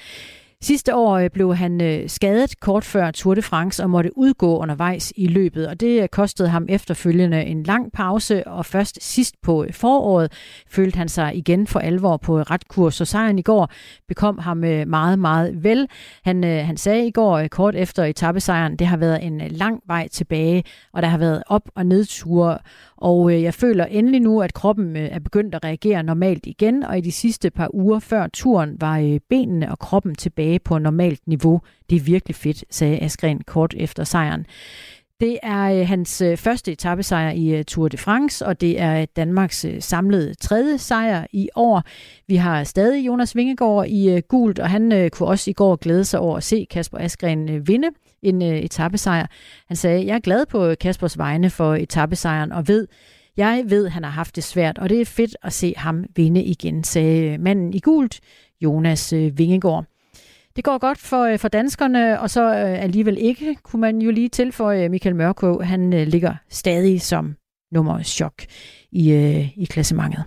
Sidste 0.63 0.95
år 0.95 1.17
øh, 1.17 1.31
blev 1.31 1.55
han 1.55 1.81
øh, 1.81 2.09
skadet 2.09 2.61
kort 2.61 2.85
før 2.85 3.11
Tour 3.11 3.35
de 3.35 3.43
France 3.43 3.83
og 3.83 3.91
måtte 3.91 4.19
udgå 4.19 4.59
undervejs 4.59 5.13
i 5.17 5.27
løbet, 5.27 5.69
og 5.69 5.81
det 5.81 6.03
øh, 6.03 6.09
kostede 6.09 6.49
ham 6.49 6.67
efterfølgende 6.69 7.45
en 7.45 7.63
lang 7.63 7.93
pause, 7.93 8.47
og 8.47 8.67
først 8.67 8.99
sidst 9.01 9.35
på 9.43 9.67
foråret 9.71 10.33
følte 10.69 10.97
han 10.97 11.09
sig 11.09 11.37
igen 11.37 11.67
for 11.67 11.81
alvor 11.81 12.17
på 12.17 12.43
ret 12.43 12.69
kurs, 12.69 12.95
så 12.95 13.05
sejren 13.05 13.39
i 13.39 13.43
går 13.43 13.71
bekom 14.09 14.39
ham 14.39 14.57
meget, 14.57 15.19
meget 15.19 15.65
vel. 15.65 15.89
Han, 16.25 16.45
han 16.45 16.77
sagde 16.77 17.07
i 17.07 17.11
går 17.11 17.47
kort 17.51 17.75
efter 17.75 18.05
etappesejren, 18.05 18.77
det 18.77 18.87
har 18.87 18.97
været 18.97 19.27
en 19.27 19.43
lang 19.51 19.83
vej 19.87 20.09
tilbage, 20.09 20.65
og 20.93 21.03
der 21.03 21.09
har 21.09 21.19
været 21.19 21.43
op- 21.47 21.71
og 21.75 21.87
nedture, 21.87 22.59
og 22.97 23.43
jeg 23.43 23.55
føler 23.55 23.85
endelig 23.85 24.21
nu, 24.21 24.43
at 24.43 24.55
kroppen 24.55 24.97
er 24.97 25.19
begyndt 25.19 25.55
at 25.55 25.65
reagere 25.65 26.03
normalt 26.03 26.47
igen, 26.47 26.83
og 26.83 26.99
i 26.99 27.01
de 27.01 27.13
sidste 27.13 27.51
par 27.51 27.75
uger 27.75 27.99
før 27.99 28.27
turen 28.27 28.77
var 28.81 29.19
benene 29.29 29.71
og 29.71 29.79
kroppen 29.79 30.15
tilbage 30.15 30.52
på 30.59 30.79
normalt 30.79 31.21
niveau. 31.27 31.61
Det 31.91 31.97
er 31.97 32.01
virkelig 32.01 32.37
fedt, 32.37 32.65
sagde 32.71 32.99
Askren 32.99 33.41
kort 33.47 33.75
efter 33.77 34.05
sejren. 34.05 34.47
Det 35.23 35.39
er 35.43 35.81
øh, 35.81 35.89
hans 35.89 36.21
øh, 36.21 36.37
første 36.37 36.73
etappesejr 36.73 37.31
i 37.31 37.55
øh, 37.55 37.65
Tour 37.65 37.89
de 37.89 37.97
France, 37.97 38.47
og 38.47 38.61
det 38.61 38.81
er 38.81 39.05
Danmarks 39.05 39.67
samlede 39.81 40.35
tredje 40.35 40.79
sejr 40.79 41.27
i 41.33 41.49
år. 41.55 41.83
Vi 42.29 42.37
har 42.37 42.65
stadig 42.65 43.07
Jonas 43.07 43.37
Vingegaard 43.37 43.87
i 43.89 44.21
gult, 44.29 44.59
og 44.59 44.71
han 44.71 45.11
kunne 45.13 45.29
også 45.29 45.51
i 45.51 45.53
går 45.53 45.77
glæde 45.77 46.05
sig 46.05 46.21
over 46.21 46.37
at 46.37 46.43
se 46.43 46.67
Kasper 46.71 46.99
Askren 46.99 47.69
vinde 47.69 47.89
en 48.23 48.43
etappesejr. 48.43 49.27
Han 49.69 49.77
sagde, 49.77 50.07
jeg 50.07 50.15
er 50.15 50.21
glad 50.21 50.47
på 50.47 50.75
Kaspers 50.81 51.19
vegne 51.19 51.51
for 51.51 51.75
etappesejren 51.75 52.53
og 52.53 52.69
ved, 52.69 52.87
jeg 53.37 53.65
ved, 53.67 53.89
han 53.89 54.05
har 54.05 54.11
haft 54.11 54.37
det 54.37 54.45
svært, 54.45 54.79
og 54.79 54.89
det 54.89 55.01
er 55.01 55.05
fedt 55.05 55.37
at 55.43 55.53
se 55.53 55.75
ham 55.77 56.05
vinde 56.17 56.43
igen, 56.43 56.85
sagde 56.85 57.39
manden 57.39 57.75
i 57.75 57.81
gult, 57.81 58.21
Jonas 58.61 59.13
Vingegaard. 59.13 59.85
Det 60.57 60.65
går 60.65 60.79
godt 60.79 60.99
for, 60.99 61.23
øh, 61.23 61.39
for 61.39 61.49
danskerne, 61.49 62.21
og 62.21 62.31
så 62.31 62.43
øh, 62.43 62.83
alligevel 62.83 63.19
ikke, 63.21 63.57
kunne 63.63 63.81
man 63.81 64.03
jo 64.03 64.11
lige 64.11 64.29
tilføje. 64.29 64.85
Øh, 64.85 64.91
Michael 64.91 65.17
Mørkå, 65.17 65.63
han 65.63 65.93
øh, 65.93 66.07
ligger 66.07 66.35
stadig 66.49 67.01
som 67.01 67.37
nummer 67.73 68.03
chok 68.03 68.43
i, 68.93 69.13
øh, 69.13 69.59
i 69.59 69.65
klassementet. 69.65 70.25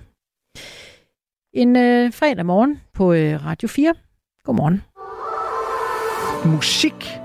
En 1.53 1.75
øh, 1.75 2.13
fredag 2.13 2.45
morgen 2.45 2.81
på 2.93 3.13
øh, 3.13 3.45
Radio 3.45 3.67
4, 3.67 3.93
Godmorgen. 4.43 4.81
Musik 6.45 7.24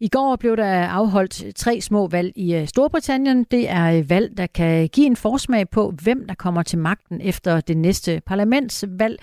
I 0.00 0.08
går 0.08 0.36
blev 0.36 0.56
der 0.56 0.86
afholdt 0.86 1.56
tre 1.56 1.80
små 1.80 2.06
valg 2.06 2.32
i 2.36 2.54
øh, 2.54 2.66
Storbritannien. 2.66 3.44
Det 3.44 3.70
er 3.70 3.98
øh, 3.98 4.10
valg, 4.10 4.36
der 4.36 4.46
kan 4.46 4.88
give 4.88 5.06
en 5.06 5.16
forsmag 5.16 5.68
på, 5.68 5.94
hvem 6.02 6.26
der 6.26 6.34
kommer 6.34 6.62
til 6.62 6.78
magten 6.78 7.20
efter 7.20 7.60
det 7.60 7.76
næste 7.76 8.22
parlamentsvalg. 8.26 9.18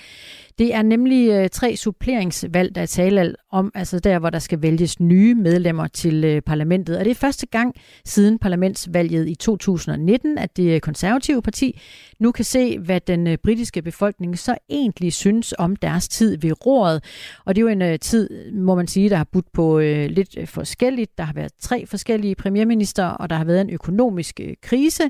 Det 0.58 0.74
er 0.74 0.82
nemlig 0.82 1.30
øh, 1.30 1.50
tre 1.50 1.76
suppleringsvalg, 1.76 2.76
der 2.76 2.82
er 2.82 2.86
tale 2.86 3.36
om, 3.52 3.72
altså 3.74 4.00
der, 4.00 4.20
hvor 4.20 4.30
der 4.30 4.40
skal 4.40 4.62
vælges 4.62 5.00
nye 5.00 5.36
medlemmer 5.36 5.88
til 5.88 6.24
øh, 6.24 6.42
parlamentet. 6.42 6.98
Og 6.98 7.06
det 7.06 7.12
er 7.12 7.16
første 7.16 7.46
gang 7.48 7.76
siden 8.06 8.40
parlamentsvalget 8.40 9.30
i 9.30 9.36
2019, 9.36 10.38
at 10.38 10.58
det 10.58 10.76
øh, 10.76 10.80
konservative 10.80 11.42
parti 11.42 11.82
nu 12.20 12.32
kan 12.32 12.46
se, 12.46 12.80
hvad 12.80 13.00
den 13.00 13.28
øh, 13.28 13.38
britiske 13.38 13.82
befolkning 13.82 14.40
så 14.40 14.58
egentlig 14.70 15.14
synes 15.14 15.54
om 15.58 15.76
deres 15.76 16.08
tid 16.08 16.38
ved 16.38 16.66
roret. 16.66 17.04
Og 17.46 17.56
det 17.56 17.62
er 17.62 17.64
jo 17.64 17.68
en 17.68 17.82
øh, 17.82 18.00
tid, 18.00 18.52
må 18.52 18.76
man 18.76 18.88
sige, 18.88 19.10
der 19.10 19.16
har 19.16 19.28
budt 19.32 19.52
på 19.54 19.80
øh, 19.80 20.10
lidt 20.10 20.38
øh, 20.38 20.48
forskelligt. 20.48 21.18
Der 21.18 21.24
har 21.24 21.34
været 21.34 21.52
tre 21.62 21.86
forskellige 21.86 22.36
premierminister, 22.36 23.06
og 23.06 23.30
der 23.30 23.36
har 23.36 23.46
været 23.46 23.62
en 23.62 23.70
økonomisk 23.70 24.40
øh, 24.40 24.54
krise. 24.62 25.04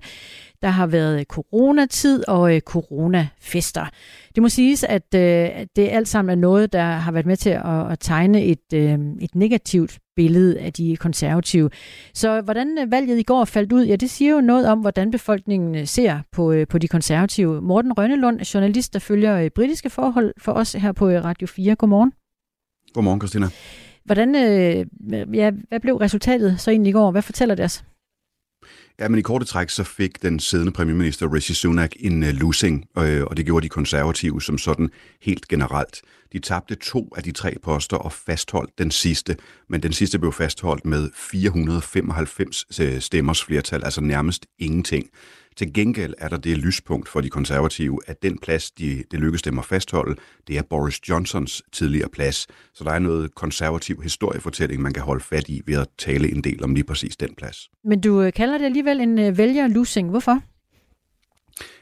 Der 0.62 0.70
har 0.70 0.88
været 0.88 1.28
coronatid 1.28 2.24
og 2.28 2.56
øh, 2.56 2.62
coronafester. 2.62 3.86
Det 4.36 4.44
må 4.44 4.50
siges, 4.50 4.84
at 4.84 5.16
øh, 5.16 5.35
det 5.76 5.90
alt 5.90 6.08
sammen 6.08 6.32
er 6.38 6.42
noget, 6.42 6.74
der 6.74 6.84
har 6.84 7.12
været 7.12 7.26
med 7.26 7.38
til 7.38 7.50
at, 7.50 7.92
at 7.92 8.00
tegne 8.00 8.44
et, 8.44 8.74
øh, 8.74 9.00
et 9.22 9.36
negativt 9.36 10.00
billede 10.16 10.60
af 10.60 10.74
de 10.74 10.98
konservative. 10.98 11.70
Så 12.14 12.42
hvordan 12.42 12.78
øh, 12.78 12.92
valget 12.92 13.20
i 13.20 13.24
går 13.24 13.46
faldt 13.46 13.72
ud, 13.72 13.86
ja, 13.86 13.96
det 13.96 14.10
siger 14.10 14.32
jo 14.32 14.42
noget 14.42 14.68
om, 14.68 14.80
hvordan 14.80 15.12
befolkningen 15.12 15.76
øh, 15.76 15.88
ser 15.88 16.20
på, 16.32 16.52
øh, 16.52 16.68
på 16.68 16.78
de 16.78 16.88
konservative. 16.88 17.62
Morten 17.62 17.94
Rønnelund, 17.94 18.40
journalist, 18.40 18.94
der 18.94 19.00
følger 19.00 19.38
øh, 19.38 19.50
britiske 19.50 19.90
forhold 19.90 20.34
for 20.38 20.52
os 20.52 20.74
her 20.74 20.92
på 20.92 21.10
øh, 21.10 21.24
Radio 21.24 21.48
4. 21.48 21.76
Godmorgen. 21.76 22.12
Godmorgen, 22.94 23.22
Christina. 23.22 23.48
Hvordan, 24.06 24.36
øh, 24.36 24.86
ja, 25.36 25.52
hvad 25.70 25.80
blev 25.80 25.96
resultatet 25.96 26.60
så 26.60 26.72
egentlig 26.72 26.90
i 26.90 26.94
går? 26.94 27.12
Hvad 27.12 27.22
fortæller 27.22 27.56
det 27.56 27.66
os? 27.66 27.84
Ja, 29.00 29.08
men 29.08 29.20
i 29.20 29.22
korte 29.22 29.46
træk 29.46 29.70
så 29.70 29.84
fik 29.84 30.22
den 30.22 30.40
siddende 30.40 30.72
premierminister 30.72 31.34
Rishi 31.34 31.54
Sunak 31.54 31.92
en 32.00 32.24
øh, 32.24 32.30
uh, 32.30 32.36
losing, 32.36 32.86
øh, 32.98 33.24
og 33.24 33.38
det 33.38 33.46
gjorde 33.46 33.64
de 33.64 33.70
konservative 33.70 34.42
som 34.42 34.58
sådan 34.58 34.90
helt 35.22 35.48
generelt. 35.48 36.02
De 36.36 36.40
tabte 36.40 36.76
to 36.76 37.14
af 37.18 37.24
de 37.24 37.32
tre 37.32 37.56
poster 37.64 37.98
og 37.98 38.12
fastholdt 38.12 38.78
den 38.78 38.92
sidste, 38.92 39.38
men 39.70 39.84
den 39.84 39.94
sidste 39.94 40.20
blev 40.20 40.32
fastholdt 40.32 40.86
med 40.86 41.10
495 41.16 42.66
øh, 42.82 43.00
stemmers 43.00 43.44
flertal, 43.44 43.84
altså 43.84 44.02
nærmest 44.02 44.46
ingenting. 44.60 45.10
Til 45.56 45.74
gengæld 45.74 46.14
er 46.18 46.28
der 46.28 46.38
det 46.38 46.58
lyspunkt 46.58 47.10
for 47.10 47.22
de 47.22 47.30
konservative, 47.30 48.00
at 48.08 48.24
den 48.24 48.38
plads, 48.38 48.72
de, 48.72 49.04
det 49.12 49.20
lykkedes 49.20 49.42
dem 49.42 49.60
at 49.60 49.66
fastholde, 49.66 50.16
det 50.48 50.58
er 50.58 50.62
Boris 50.70 51.10
Johnsons 51.10 51.64
tidligere 51.72 52.10
plads. 52.10 52.48
Så 52.74 52.84
der 52.84 52.92
er 52.92 53.00
noget 53.00 53.36
konservativ 53.36 54.02
historiefortælling, 54.02 54.82
man 54.82 54.94
kan 54.94 55.04
holde 55.04 55.24
fat 55.24 55.50
i 55.50 55.62
ved 55.66 55.78
at 55.78 55.88
tale 55.98 56.32
en 56.32 56.42
del 56.42 56.64
om 56.64 56.76
lige 56.76 56.84
præcis 56.84 57.18
den 57.18 57.36
plads. 57.38 57.70
Men 57.84 58.02
du 58.02 58.22
øh, 58.22 58.34
kalder 58.34 58.58
det 58.58 58.66
alligevel 58.66 59.02
en 59.02 59.20
øh, 59.20 59.38
vælger-losing. 59.38 60.10
Hvorfor? 60.10 60.42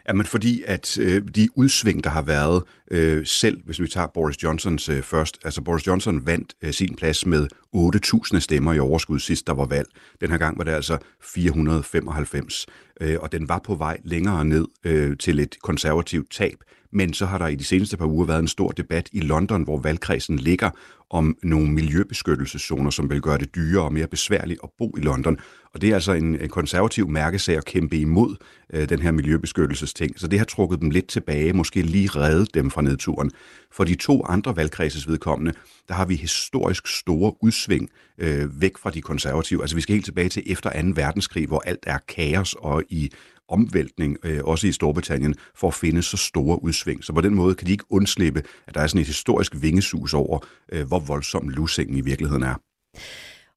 Jamen 0.07 0.25
fordi, 0.25 0.63
at 0.67 0.97
øh, 0.97 1.21
de 1.35 1.49
udsving, 1.55 2.03
der 2.03 2.09
har 2.09 2.21
været, 2.21 2.63
øh, 2.91 3.25
selv 3.25 3.61
hvis 3.65 3.81
vi 3.81 3.87
tager 3.87 4.07
Boris 4.07 4.43
Johnsons 4.43 4.89
øh, 4.89 5.01
først, 5.01 5.39
altså 5.43 5.61
Boris 5.61 5.87
Johnson 5.87 6.25
vandt 6.25 6.53
øh, 6.61 6.73
sin 6.73 6.95
plads 6.95 7.25
med 7.25 7.47
8.000 7.75 8.39
stemmer 8.39 8.73
i 8.73 8.79
overskud 8.79 9.19
sidst 9.19 9.47
der 9.47 9.53
var 9.53 9.65
valg. 9.65 9.87
Den 10.21 10.31
her 10.31 10.37
gang 10.37 10.57
var 10.57 10.63
det 10.63 10.71
altså 10.71 10.97
495, 11.21 12.65
øh, 13.01 13.17
og 13.19 13.31
den 13.31 13.49
var 13.49 13.59
på 13.59 13.75
vej 13.75 13.97
længere 14.03 14.45
ned 14.45 14.67
øh, 14.83 15.17
til 15.17 15.39
et 15.39 15.55
konservativt 15.61 16.31
tab. 16.31 16.57
Men 16.93 17.13
så 17.13 17.25
har 17.25 17.37
der 17.37 17.47
i 17.47 17.55
de 17.55 17.63
seneste 17.63 17.97
par 17.97 18.05
uger 18.05 18.25
været 18.25 18.39
en 18.39 18.47
stor 18.47 18.71
debat 18.71 19.09
i 19.11 19.19
London, 19.19 19.63
hvor 19.63 19.79
valgkredsen 19.79 20.39
ligger 20.39 20.69
om 21.09 21.37
nogle 21.43 21.71
miljøbeskyttelseszoner, 21.71 22.89
som 22.89 23.09
vil 23.09 23.21
gøre 23.21 23.37
det 23.37 23.55
dyrere 23.55 23.83
og 23.83 23.93
mere 23.93 24.07
besværligt 24.07 24.59
at 24.63 24.69
bo 24.77 24.95
i 24.97 25.01
London. 25.01 25.37
Og 25.73 25.81
det 25.81 25.89
er 25.89 25.93
altså 25.93 26.13
en, 26.13 26.41
en 26.41 26.49
konservativ 26.49 27.09
mærkesag 27.09 27.57
at 27.57 27.65
kæmpe 27.65 27.97
imod 27.97 28.35
øh, 28.73 28.89
den 28.89 28.99
her 28.99 29.11
miljøbeskyttelsesting. 29.11 30.19
Så 30.19 30.27
det 30.27 30.39
har 30.39 30.45
trukket 30.45 30.81
dem 30.81 30.89
lidt 30.89 31.07
tilbage, 31.07 31.53
måske 31.53 31.81
lige 31.81 32.09
reddet 32.09 32.53
dem 32.53 32.71
fra 32.71 32.81
nedturen. 32.81 33.31
For 33.71 33.83
de 33.83 33.95
to 33.95 34.25
andre 34.25 34.55
valgkredses 34.55 35.07
vedkommende, 35.07 35.53
der 35.87 35.93
har 35.93 36.05
vi 36.05 36.15
historisk 36.15 36.87
store 36.87 37.33
udsving 37.43 37.89
øh, 38.17 38.61
væk 38.61 38.77
fra 38.77 38.89
de 38.89 39.01
konservative. 39.01 39.61
Altså 39.61 39.75
vi 39.75 39.81
skal 39.81 39.93
helt 39.93 40.05
tilbage 40.05 40.29
til 40.29 40.43
efter 40.45 40.81
2. 40.81 40.87
verdenskrig, 40.95 41.47
hvor 41.47 41.63
alt 41.65 41.83
er 41.87 41.97
kaos 42.07 42.55
og 42.59 42.83
i 42.89 43.11
omvæltning, 43.49 44.17
øh, 44.23 44.39
også 44.43 44.67
i 44.67 44.71
Storbritannien, 44.71 45.35
for 45.55 45.67
at 45.67 45.73
finde 45.73 46.01
så 46.01 46.17
store 46.17 46.63
udsving. 46.63 47.03
Så 47.03 47.13
på 47.13 47.21
den 47.21 47.35
måde 47.35 47.55
kan 47.55 47.67
de 47.67 47.71
ikke 47.71 47.85
undslippe, 47.89 48.43
at 48.67 48.75
der 48.75 48.81
er 48.81 48.87
sådan 48.87 49.01
et 49.01 49.07
historisk 49.07 49.53
vingesus 49.61 50.13
over, 50.13 50.39
øh, 50.71 50.87
hvor 50.87 50.99
voldsom 50.99 51.49
lussingen 51.49 51.97
i 51.97 52.01
virkeligheden 52.01 52.43
er. 52.43 52.55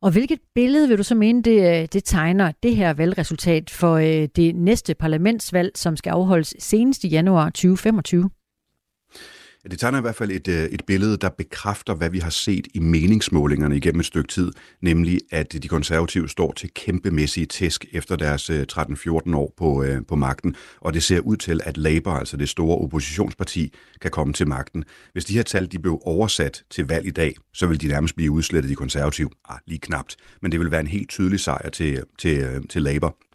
Og 0.02 0.12
hvilket 0.12 0.38
billede 0.54 0.88
vil 0.88 0.98
du 0.98 1.02
så 1.02 1.14
mene, 1.14 1.42
det, 1.42 1.82
øh, 1.82 1.88
det 1.92 2.04
tegner 2.04 2.52
det 2.62 2.76
her 2.76 2.92
valgresultat 2.92 3.70
for 3.70 3.94
øh, 3.94 4.28
det 4.36 4.54
næste 4.54 4.94
parlamentsvalg, 4.94 5.72
som 5.74 5.96
skal 5.96 6.10
afholdes 6.10 6.54
senest 6.58 7.04
i 7.04 7.08
januar 7.08 7.44
2025? 7.44 8.30
Det 9.70 9.78
tegner 9.78 9.98
i 9.98 10.00
hvert 10.00 10.14
fald 10.14 10.30
et, 10.30 10.48
øh, 10.48 10.64
et 10.64 10.82
billede, 10.86 11.16
der 11.16 11.28
bekræfter, 11.28 11.94
hvad 11.94 12.10
vi 12.10 12.18
har 12.18 12.30
set 12.30 12.66
i 12.74 12.78
meningsmålingerne 12.78 13.76
igennem 13.76 14.00
et 14.00 14.06
stykke 14.06 14.28
tid, 14.28 14.52
nemlig 14.80 15.20
at 15.32 15.52
de 15.62 15.68
konservative 15.68 16.28
står 16.28 16.52
til 16.52 16.70
kæmpemæssige 16.74 17.46
tæsk 17.46 17.86
efter 17.92 18.16
deres 18.16 18.50
øh, 18.50 18.66
13-14 18.72 19.36
år 19.36 19.54
på, 19.56 19.82
øh, 19.82 20.00
på 20.08 20.16
magten, 20.16 20.56
og 20.80 20.94
det 20.94 21.02
ser 21.02 21.20
ud 21.20 21.36
til, 21.36 21.60
at 21.64 21.76
Labour, 21.76 22.12
altså 22.12 22.36
det 22.36 22.48
store 22.48 22.78
oppositionsparti, 22.78 23.74
kan 24.00 24.10
komme 24.10 24.32
til 24.32 24.48
magten. 24.48 24.84
Hvis 25.12 25.24
de 25.24 25.32
her 25.32 25.42
tal 25.42 25.72
de 25.72 25.78
blev 25.78 26.00
oversat 26.04 26.62
til 26.70 26.86
valg 26.86 27.06
i 27.06 27.10
dag, 27.10 27.34
så 27.52 27.66
vil 27.66 27.80
de 27.80 27.88
nærmest 27.88 28.16
blive 28.16 28.30
udslettet, 28.30 28.70
de 28.70 28.76
konservative. 28.76 29.30
Ah, 29.48 29.58
lige 29.66 29.78
knapt. 29.78 30.16
Men 30.42 30.52
det 30.52 30.60
vil 30.60 30.70
være 30.70 30.80
en 30.80 30.86
helt 30.86 31.10
tydelig 31.10 31.40
sejr 31.40 31.70
til, 31.70 32.02
til, 32.18 32.68
til 32.68 32.82
Labour. 32.82 33.25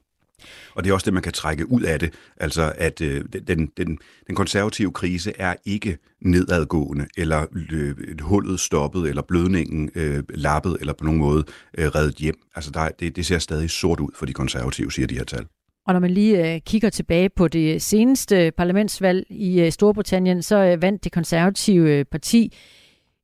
Og 0.76 0.84
det 0.84 0.90
er 0.90 0.94
også 0.94 1.06
det, 1.06 1.14
man 1.14 1.24
kan 1.24 1.34
trække 1.34 1.72
ud 1.72 1.82
af 1.82 2.00
det. 2.00 2.14
Altså, 2.38 2.74
at 2.78 3.02
øh, 3.02 3.26
den, 3.48 3.70
den, 3.78 3.98
den 4.28 4.36
konservative 4.36 4.92
krise 4.92 5.34
er 5.38 5.56
ikke 5.66 5.98
nedadgående, 6.22 7.08
eller 7.18 7.46
øh, 7.72 7.96
hullet 8.22 8.60
stoppet, 8.60 9.10
eller 9.10 9.22
blødningen 9.22 9.90
øh, 9.96 10.24
lappet, 10.30 10.78
eller 10.80 10.94
på 10.94 11.06
nogen 11.06 11.20
måde 11.20 11.44
øh, 11.78 11.88
reddet 11.88 12.16
hjem. 12.16 12.36
Altså, 12.56 12.72
der, 12.72 12.90
det, 13.00 13.16
det 13.16 13.26
ser 13.26 13.40
stadig 13.40 13.70
sort 13.70 14.00
ud 14.00 14.10
for 14.16 14.26
de 14.26 14.34
konservative, 14.34 14.92
siger 14.92 15.08
de 15.08 15.16
her 15.16 15.24
tal. 15.24 15.46
Og 15.88 15.94
når 15.94 16.00
man 16.00 16.12
lige 16.12 16.54
øh, 16.54 16.62
kigger 16.62 16.90
tilbage 16.90 17.30
på 17.30 17.48
det 17.48 17.82
seneste 17.82 18.52
parlamentsvalg 18.58 19.26
i 19.30 19.62
øh, 19.62 19.72
Storbritannien, 19.72 20.42
så 20.42 20.56
øh, 20.56 20.82
vandt 20.82 21.04
det 21.04 21.12
konservative 21.12 21.90
øh, 21.90 22.06
parti 22.06 22.54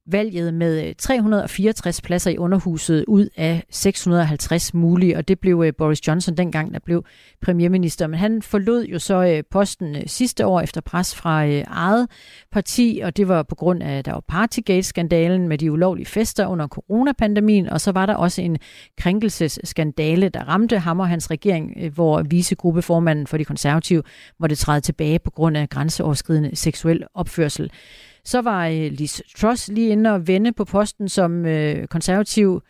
valget 0.08 0.54
med 0.54 0.88
øh, 0.88 0.96
364 1.00 2.02
pladser 2.02 2.32
i 2.32 2.38
underhuset 2.38 3.06
ud 3.08 3.30
af 3.38 3.64
650 3.70 4.74
mulige, 4.74 5.18
og 5.18 5.28
det 5.28 5.40
blev 5.40 5.64
øh, 5.66 5.74
Boris 5.78 6.08
Johnson 6.08 6.38
dengang, 6.38 6.74
der 6.74 6.80
blev 6.86 7.06
premierminister. 7.42 8.08
Men 8.08 8.20
han 8.20 8.42
forlod 8.42 8.86
jo 8.86 9.00
så 9.00 9.24
øh, 9.24 9.44
posten 9.52 10.08
sidste 10.08 10.46
år 10.46 10.62
efter 10.62 10.82
pres 10.82 11.16
fra 11.16 11.46
eget 11.68 12.08
parti, 12.52 13.02
og 13.04 13.18
det 13.18 13.28
var 13.28 13.44
på 13.44 13.56
grund 13.56 13.84
af, 13.84 13.98
at 13.98 14.06
der 14.06 14.12
var 14.12 14.24
Partygate-skandalen 14.28 15.48
med 15.48 15.58
de 15.58 15.72
ulovlige 15.72 16.06
fester 16.06 16.48
under 16.48 16.68
coronapandemien, 16.68 17.70
og 17.70 17.82
så 17.82 17.92
var 17.92 18.06
der 18.06 18.16
også 18.16 18.42
en 18.42 18.58
krænkelsesskandale, 18.98 20.30
der 20.30 20.44
ramte 20.44 20.80
ham 20.80 21.00
og 21.00 21.08
hans 21.08 21.32
regering, 21.32 21.90
hvor 21.90 22.22
vicegruppeformanden 22.22 23.28
for 23.28 23.38
de 23.38 23.46
konservative 23.46 24.04
måtte 24.40 24.56
træde 24.56 24.82
tilbage 24.82 25.20
på 25.20 25.32
grund 25.32 25.58
af 25.58 25.70
grænseoverskridende 25.70 26.56
seksuel 26.56 27.04
opførsel. 27.14 27.72
Så 28.28 28.42
var 28.42 28.68
øh, 28.68 28.92
Liz 28.92 29.22
Truss 29.38 29.68
lige 29.68 29.90
inde 29.90 30.14
og 30.14 30.28
vende 30.28 30.52
på 30.52 30.66
posten 30.66 31.10
som 31.10 31.46
øh, 31.46 31.88
konservativ 31.88 32.62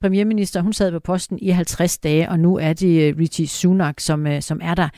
premierminister. 0.00 0.60
Hun 0.60 0.72
sad 0.72 0.92
på 0.92 1.00
posten 1.00 1.38
i 1.38 1.48
50 1.50 1.98
dage, 1.98 2.28
og 2.28 2.38
nu 2.38 2.58
er 2.58 2.72
det 2.72 3.08
øh, 3.08 3.18
Richie 3.18 3.48
Sunak, 3.48 4.00
som, 4.00 4.26
øh, 4.26 4.42
som 4.42 4.60
er 4.62 4.74
der. 4.74 4.88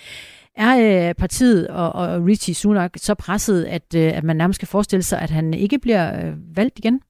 Er 0.57 1.09
øh, 1.09 1.15
partiet 1.15 1.69
og, 1.69 1.93
og 1.93 2.27
Richie 2.27 2.55
Sunak 2.55 2.91
så 2.97 3.15
presset, 3.15 3.65
at, 3.65 3.95
øh, 3.97 4.17
at 4.17 4.25
man 4.25 4.37
nærmest 4.37 4.57
skal 4.59 4.69
forestille 4.69 5.03
sig, 5.03 5.21
at 5.21 5.31
han 5.31 5.55
ikke 5.55 5.79
bliver 5.79 6.27
øh, 6.27 6.57
valgt 6.57 6.79
igen? 6.79 7.01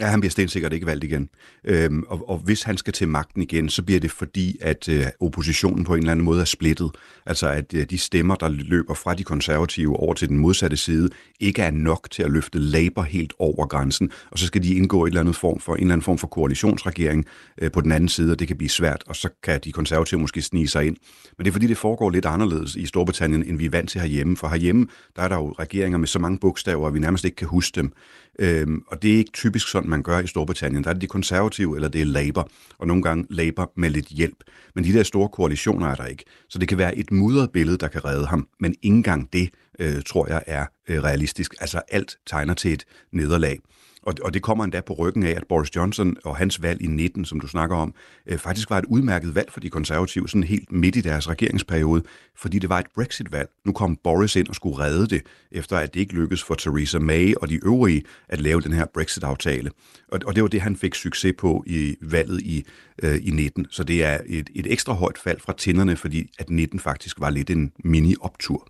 Ja, 0.00 0.06
han 0.06 0.20
bliver 0.20 0.30
stensikkert 0.30 0.72
ikke 0.72 0.86
valgt 0.86 1.04
igen. 1.04 1.28
Øhm, 1.64 2.04
og, 2.08 2.28
og 2.28 2.38
hvis 2.38 2.62
han 2.62 2.76
skal 2.76 2.92
til 2.92 3.08
magten 3.08 3.42
igen, 3.42 3.68
så 3.68 3.82
bliver 3.82 4.00
det 4.00 4.10
fordi, 4.10 4.58
at 4.60 4.88
øh, 4.88 5.06
oppositionen 5.20 5.84
på 5.84 5.94
en 5.94 5.98
eller 5.98 6.12
anden 6.12 6.24
måde 6.24 6.40
er 6.40 6.44
splittet. 6.44 6.90
Altså 7.26 7.48
at 7.48 7.74
øh, 7.74 7.86
de 7.90 7.98
stemmer, 7.98 8.34
der 8.34 8.48
løber 8.48 8.94
fra 8.94 9.14
de 9.14 9.24
konservative 9.24 9.96
over 9.96 10.14
til 10.14 10.28
den 10.28 10.38
modsatte 10.38 10.76
side, 10.76 11.10
ikke 11.40 11.62
er 11.62 11.70
nok 11.70 12.10
til 12.10 12.22
at 12.22 12.30
løfte 12.30 12.58
Labour 12.58 13.02
helt 13.02 13.32
over 13.38 13.66
grænsen. 13.66 14.10
Og 14.30 14.38
så 14.38 14.46
skal 14.46 14.62
de 14.62 14.74
indgå 14.74 15.04
et 15.04 15.08
eller 15.08 15.20
andet 15.20 15.36
form 15.36 15.60
for, 15.60 15.74
en 15.74 15.80
eller 15.80 15.92
anden 15.92 16.04
form 16.04 16.18
for 16.18 16.26
koalitionsregering 16.26 17.24
øh, 17.62 17.70
på 17.70 17.80
den 17.80 17.92
anden 17.92 18.08
side, 18.08 18.32
og 18.32 18.38
det 18.38 18.48
kan 18.48 18.56
blive 18.56 18.70
svært. 18.70 19.04
Og 19.06 19.16
så 19.16 19.28
kan 19.42 19.60
de 19.64 19.72
konservative 19.72 20.20
måske 20.20 20.42
snige 20.42 20.68
sig 20.68 20.86
ind. 20.86 20.96
Men 21.38 21.44
det 21.44 21.50
er 21.50 21.52
fordi, 21.52 21.66
det 21.66 21.78
foregår 21.78 22.10
lidt 22.10 22.26
anderledes 22.26 22.76
i 22.76 22.86
Storbritannien, 22.86 23.42
end 23.42 23.58
vi 23.58 23.66
er 23.66 23.70
vant 23.70 23.90
til 23.90 24.00
herhjemme. 24.00 24.36
For 24.36 24.48
herhjemme, 24.48 24.86
der 25.16 25.22
er 25.22 25.28
der 25.28 25.36
jo 25.36 25.54
regeringer 25.58 25.98
med 25.98 26.08
så 26.08 26.18
mange 26.18 26.38
bogstaver, 26.38 26.88
at 26.88 26.94
vi 26.94 26.98
nærmest 26.98 27.24
ikke 27.24 27.36
kan 27.36 27.48
huske 27.48 27.80
dem. 27.80 27.92
Øhm, 28.40 28.82
og 28.86 29.02
det 29.02 29.12
er 29.12 29.16
ikke 29.16 29.32
typisk 29.32 29.68
sådan, 29.68 29.90
man 29.90 30.02
gør 30.02 30.18
i 30.18 30.26
Storbritannien. 30.26 30.84
Der 30.84 30.90
er 30.90 30.94
det 30.94 31.02
de 31.02 31.06
konservative, 31.06 31.76
eller 31.76 31.88
det 31.88 32.00
er 32.00 32.04
Labour, 32.04 32.50
og 32.78 32.86
nogle 32.86 33.02
gange 33.02 33.26
Labour 33.30 33.72
med 33.76 33.90
lidt 33.90 34.06
hjælp. 34.06 34.36
Men 34.74 34.84
de 34.84 34.92
der 34.92 35.02
store 35.02 35.28
koalitioner 35.28 35.86
er 35.86 35.94
der 35.94 36.06
ikke. 36.06 36.24
Så 36.48 36.58
det 36.58 36.68
kan 36.68 36.78
være 36.78 36.96
et 36.96 37.12
mudret 37.12 37.50
billede, 37.50 37.78
der 37.78 37.88
kan 37.88 38.04
redde 38.04 38.26
ham, 38.26 38.48
men 38.60 38.74
ikke 38.82 38.96
engang 38.96 39.32
det, 39.32 39.50
øh, 39.78 40.02
tror 40.06 40.28
jeg, 40.28 40.42
er 40.46 40.66
øh, 40.88 41.02
realistisk. 41.02 41.54
Altså 41.60 41.80
alt 41.88 42.16
tegner 42.26 42.54
til 42.54 42.72
et 42.72 42.84
nederlag. 43.12 43.58
Og, 44.02 44.14
og 44.22 44.34
det 44.34 44.42
kommer 44.42 44.64
endda 44.64 44.80
på 44.80 44.92
ryggen 44.92 45.22
af, 45.22 45.30
at 45.30 45.44
Boris 45.48 45.76
Johnson 45.76 46.16
og 46.24 46.36
hans 46.36 46.62
valg 46.62 46.82
i 46.82 46.86
19, 46.86 47.24
som 47.24 47.40
du 47.40 47.46
snakker 47.46 47.76
om, 47.76 47.94
øh, 48.26 48.38
faktisk 48.38 48.70
var 48.70 48.78
et 48.78 48.84
udmærket 48.84 49.34
valg 49.34 49.52
for 49.52 49.60
de 49.60 49.70
konservative, 49.70 50.28
sådan 50.28 50.44
helt 50.44 50.72
midt 50.72 50.96
i 50.96 51.00
deres 51.00 51.28
regeringsperiode, 51.28 52.02
fordi 52.36 52.58
det 52.58 52.68
var 52.68 52.78
et 52.78 52.86
Brexit-valg. 52.94 53.48
Nu 53.64 53.72
kom 53.72 53.96
Boris 53.96 54.36
ind 54.36 54.48
og 54.48 54.54
skulle 54.54 54.78
redde 54.78 55.06
det, 55.06 55.22
efter 55.52 55.76
at 55.76 55.94
det 55.94 56.00
ikke 56.00 56.14
lykkedes 56.14 56.42
for 56.42 56.54
Theresa 56.54 56.98
May 56.98 57.34
og 57.34 57.48
de 57.48 57.64
øvrige 57.64 58.02
at 58.28 58.40
lave 58.40 58.60
den 58.60 58.72
her 58.72 58.86
Brexit-aftale. 58.94 59.70
Og, 60.08 60.20
og 60.26 60.34
det 60.34 60.42
var 60.42 60.48
det, 60.48 60.60
han 60.60 60.76
fik 60.76 60.94
succes 60.94 61.34
på 61.38 61.64
i 61.66 61.96
valget 62.02 62.42
i, 62.42 62.64
øh, 63.02 63.18
i 63.22 63.30
19. 63.30 63.66
Så 63.70 63.84
det 63.84 64.04
er 64.04 64.18
et, 64.26 64.50
et 64.54 64.72
ekstra 64.72 64.92
højt 64.92 65.18
fald 65.18 65.40
fra 65.40 65.52
tænderne, 65.58 65.96
fordi 65.96 66.30
at 66.38 66.50
19 66.50 66.80
faktisk 66.80 67.20
var 67.20 67.30
lidt 67.30 67.50
en 67.50 67.72
mini-optur. 67.84 68.66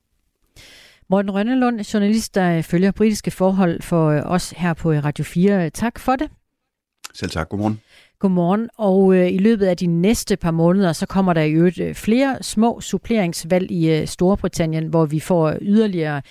Morten 1.11 1.35
Rønnelund, 1.35 1.81
journalist, 1.81 2.35
der 2.35 2.63
følger 2.63 2.91
britiske 2.91 3.31
forhold 3.31 3.83
for 3.83 4.11
os 4.11 4.51
her 4.51 4.75
på 4.75 4.91
Radio 4.91 5.25
4. 5.25 5.71
Tak 5.71 5.99
for 5.99 6.17
det. 6.17 6.31
Selv 7.15 7.31
tak. 7.31 7.49
Godmorgen. 7.49 7.81
Godmorgen. 8.19 8.69
Og 8.79 9.15
øh, 9.15 9.33
i 9.33 9.39
løbet 9.39 9.67
af 9.67 9.77
de 9.77 9.87
næste 9.87 10.37
par 10.37 10.51
måneder, 10.51 10.93
så 10.93 11.07
kommer 11.07 11.33
der 11.33 11.43
i 11.43 11.53
øvrigt 11.53 11.81
øh, 11.81 11.95
flere 11.95 12.43
små 12.43 12.81
suppleringsvalg 12.81 13.71
i 13.71 13.91
øh, 13.91 14.07
Storbritannien, 14.07 14.87
hvor 14.87 15.07
vi 15.07 15.21
får 15.21 15.55
yderligere 15.61 16.23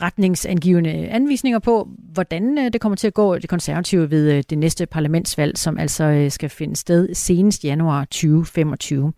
retningsangivende 0.00 0.90
anvisninger 0.90 1.58
på, 1.58 1.88
hvordan 2.12 2.58
øh, 2.58 2.72
det 2.72 2.80
kommer 2.80 2.96
til 2.96 3.06
at 3.06 3.14
gå 3.14 3.38
det 3.38 3.48
konservative 3.48 4.10
ved 4.10 4.32
øh, 4.32 4.42
det 4.50 4.58
næste 4.58 4.86
parlamentsvalg, 4.86 5.58
som 5.58 5.78
altså 5.78 6.04
øh, 6.04 6.30
skal 6.30 6.50
finde 6.50 6.76
sted 6.76 7.14
senest 7.14 7.64
januar 7.64 8.04
2025. 8.04 9.12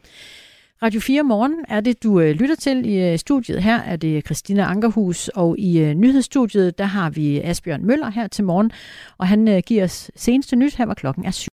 Radio 0.82 1.00
4 1.00 1.22
Morgen 1.22 1.64
er 1.68 1.80
det, 1.80 2.02
du 2.02 2.20
øh, 2.20 2.30
lytter 2.30 2.54
til 2.54 2.86
i 2.86 3.12
øh, 3.12 3.18
studiet. 3.18 3.62
Her 3.62 3.78
er 3.78 3.96
det 3.96 4.26
Christina 4.26 4.62
Ankerhus, 4.62 5.28
og 5.28 5.58
i 5.58 5.78
øh, 5.78 5.94
nyhedsstudiet, 5.94 6.78
der 6.78 6.84
har 6.84 7.10
vi 7.10 7.40
Asbjørn 7.40 7.86
Møller 7.86 8.10
her 8.10 8.26
til 8.26 8.44
morgen, 8.44 8.70
og 9.18 9.28
han 9.28 9.62
giver 9.66 9.84
os 9.84 10.10
seneste 10.16 10.56
nyt 10.56 10.74
her, 10.74 10.84
hvor 10.84 10.94
klokken 10.94 11.24
er 11.24 11.30
syv. 11.30 11.50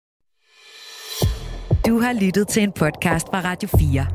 Du 1.86 2.00
har 2.00 2.12
lyttet 2.20 2.48
til 2.48 2.62
en 2.62 2.72
podcast 2.72 3.26
fra 3.26 3.40
Radio 3.44 3.68
4. 3.68 4.06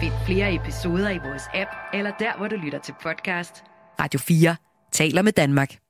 Find 0.00 0.12
flere 0.26 0.54
episoder 0.54 1.10
i 1.10 1.18
vores 1.18 1.42
app, 1.54 1.70
eller 1.94 2.10
der, 2.18 2.38
hvor 2.38 2.48
du 2.48 2.56
lytter 2.56 2.78
til 2.78 2.94
podcast. 3.02 3.64
Radio 4.00 4.20
4 4.20 4.56
taler 4.92 5.22
med 5.22 5.32
Danmark. 5.32 5.81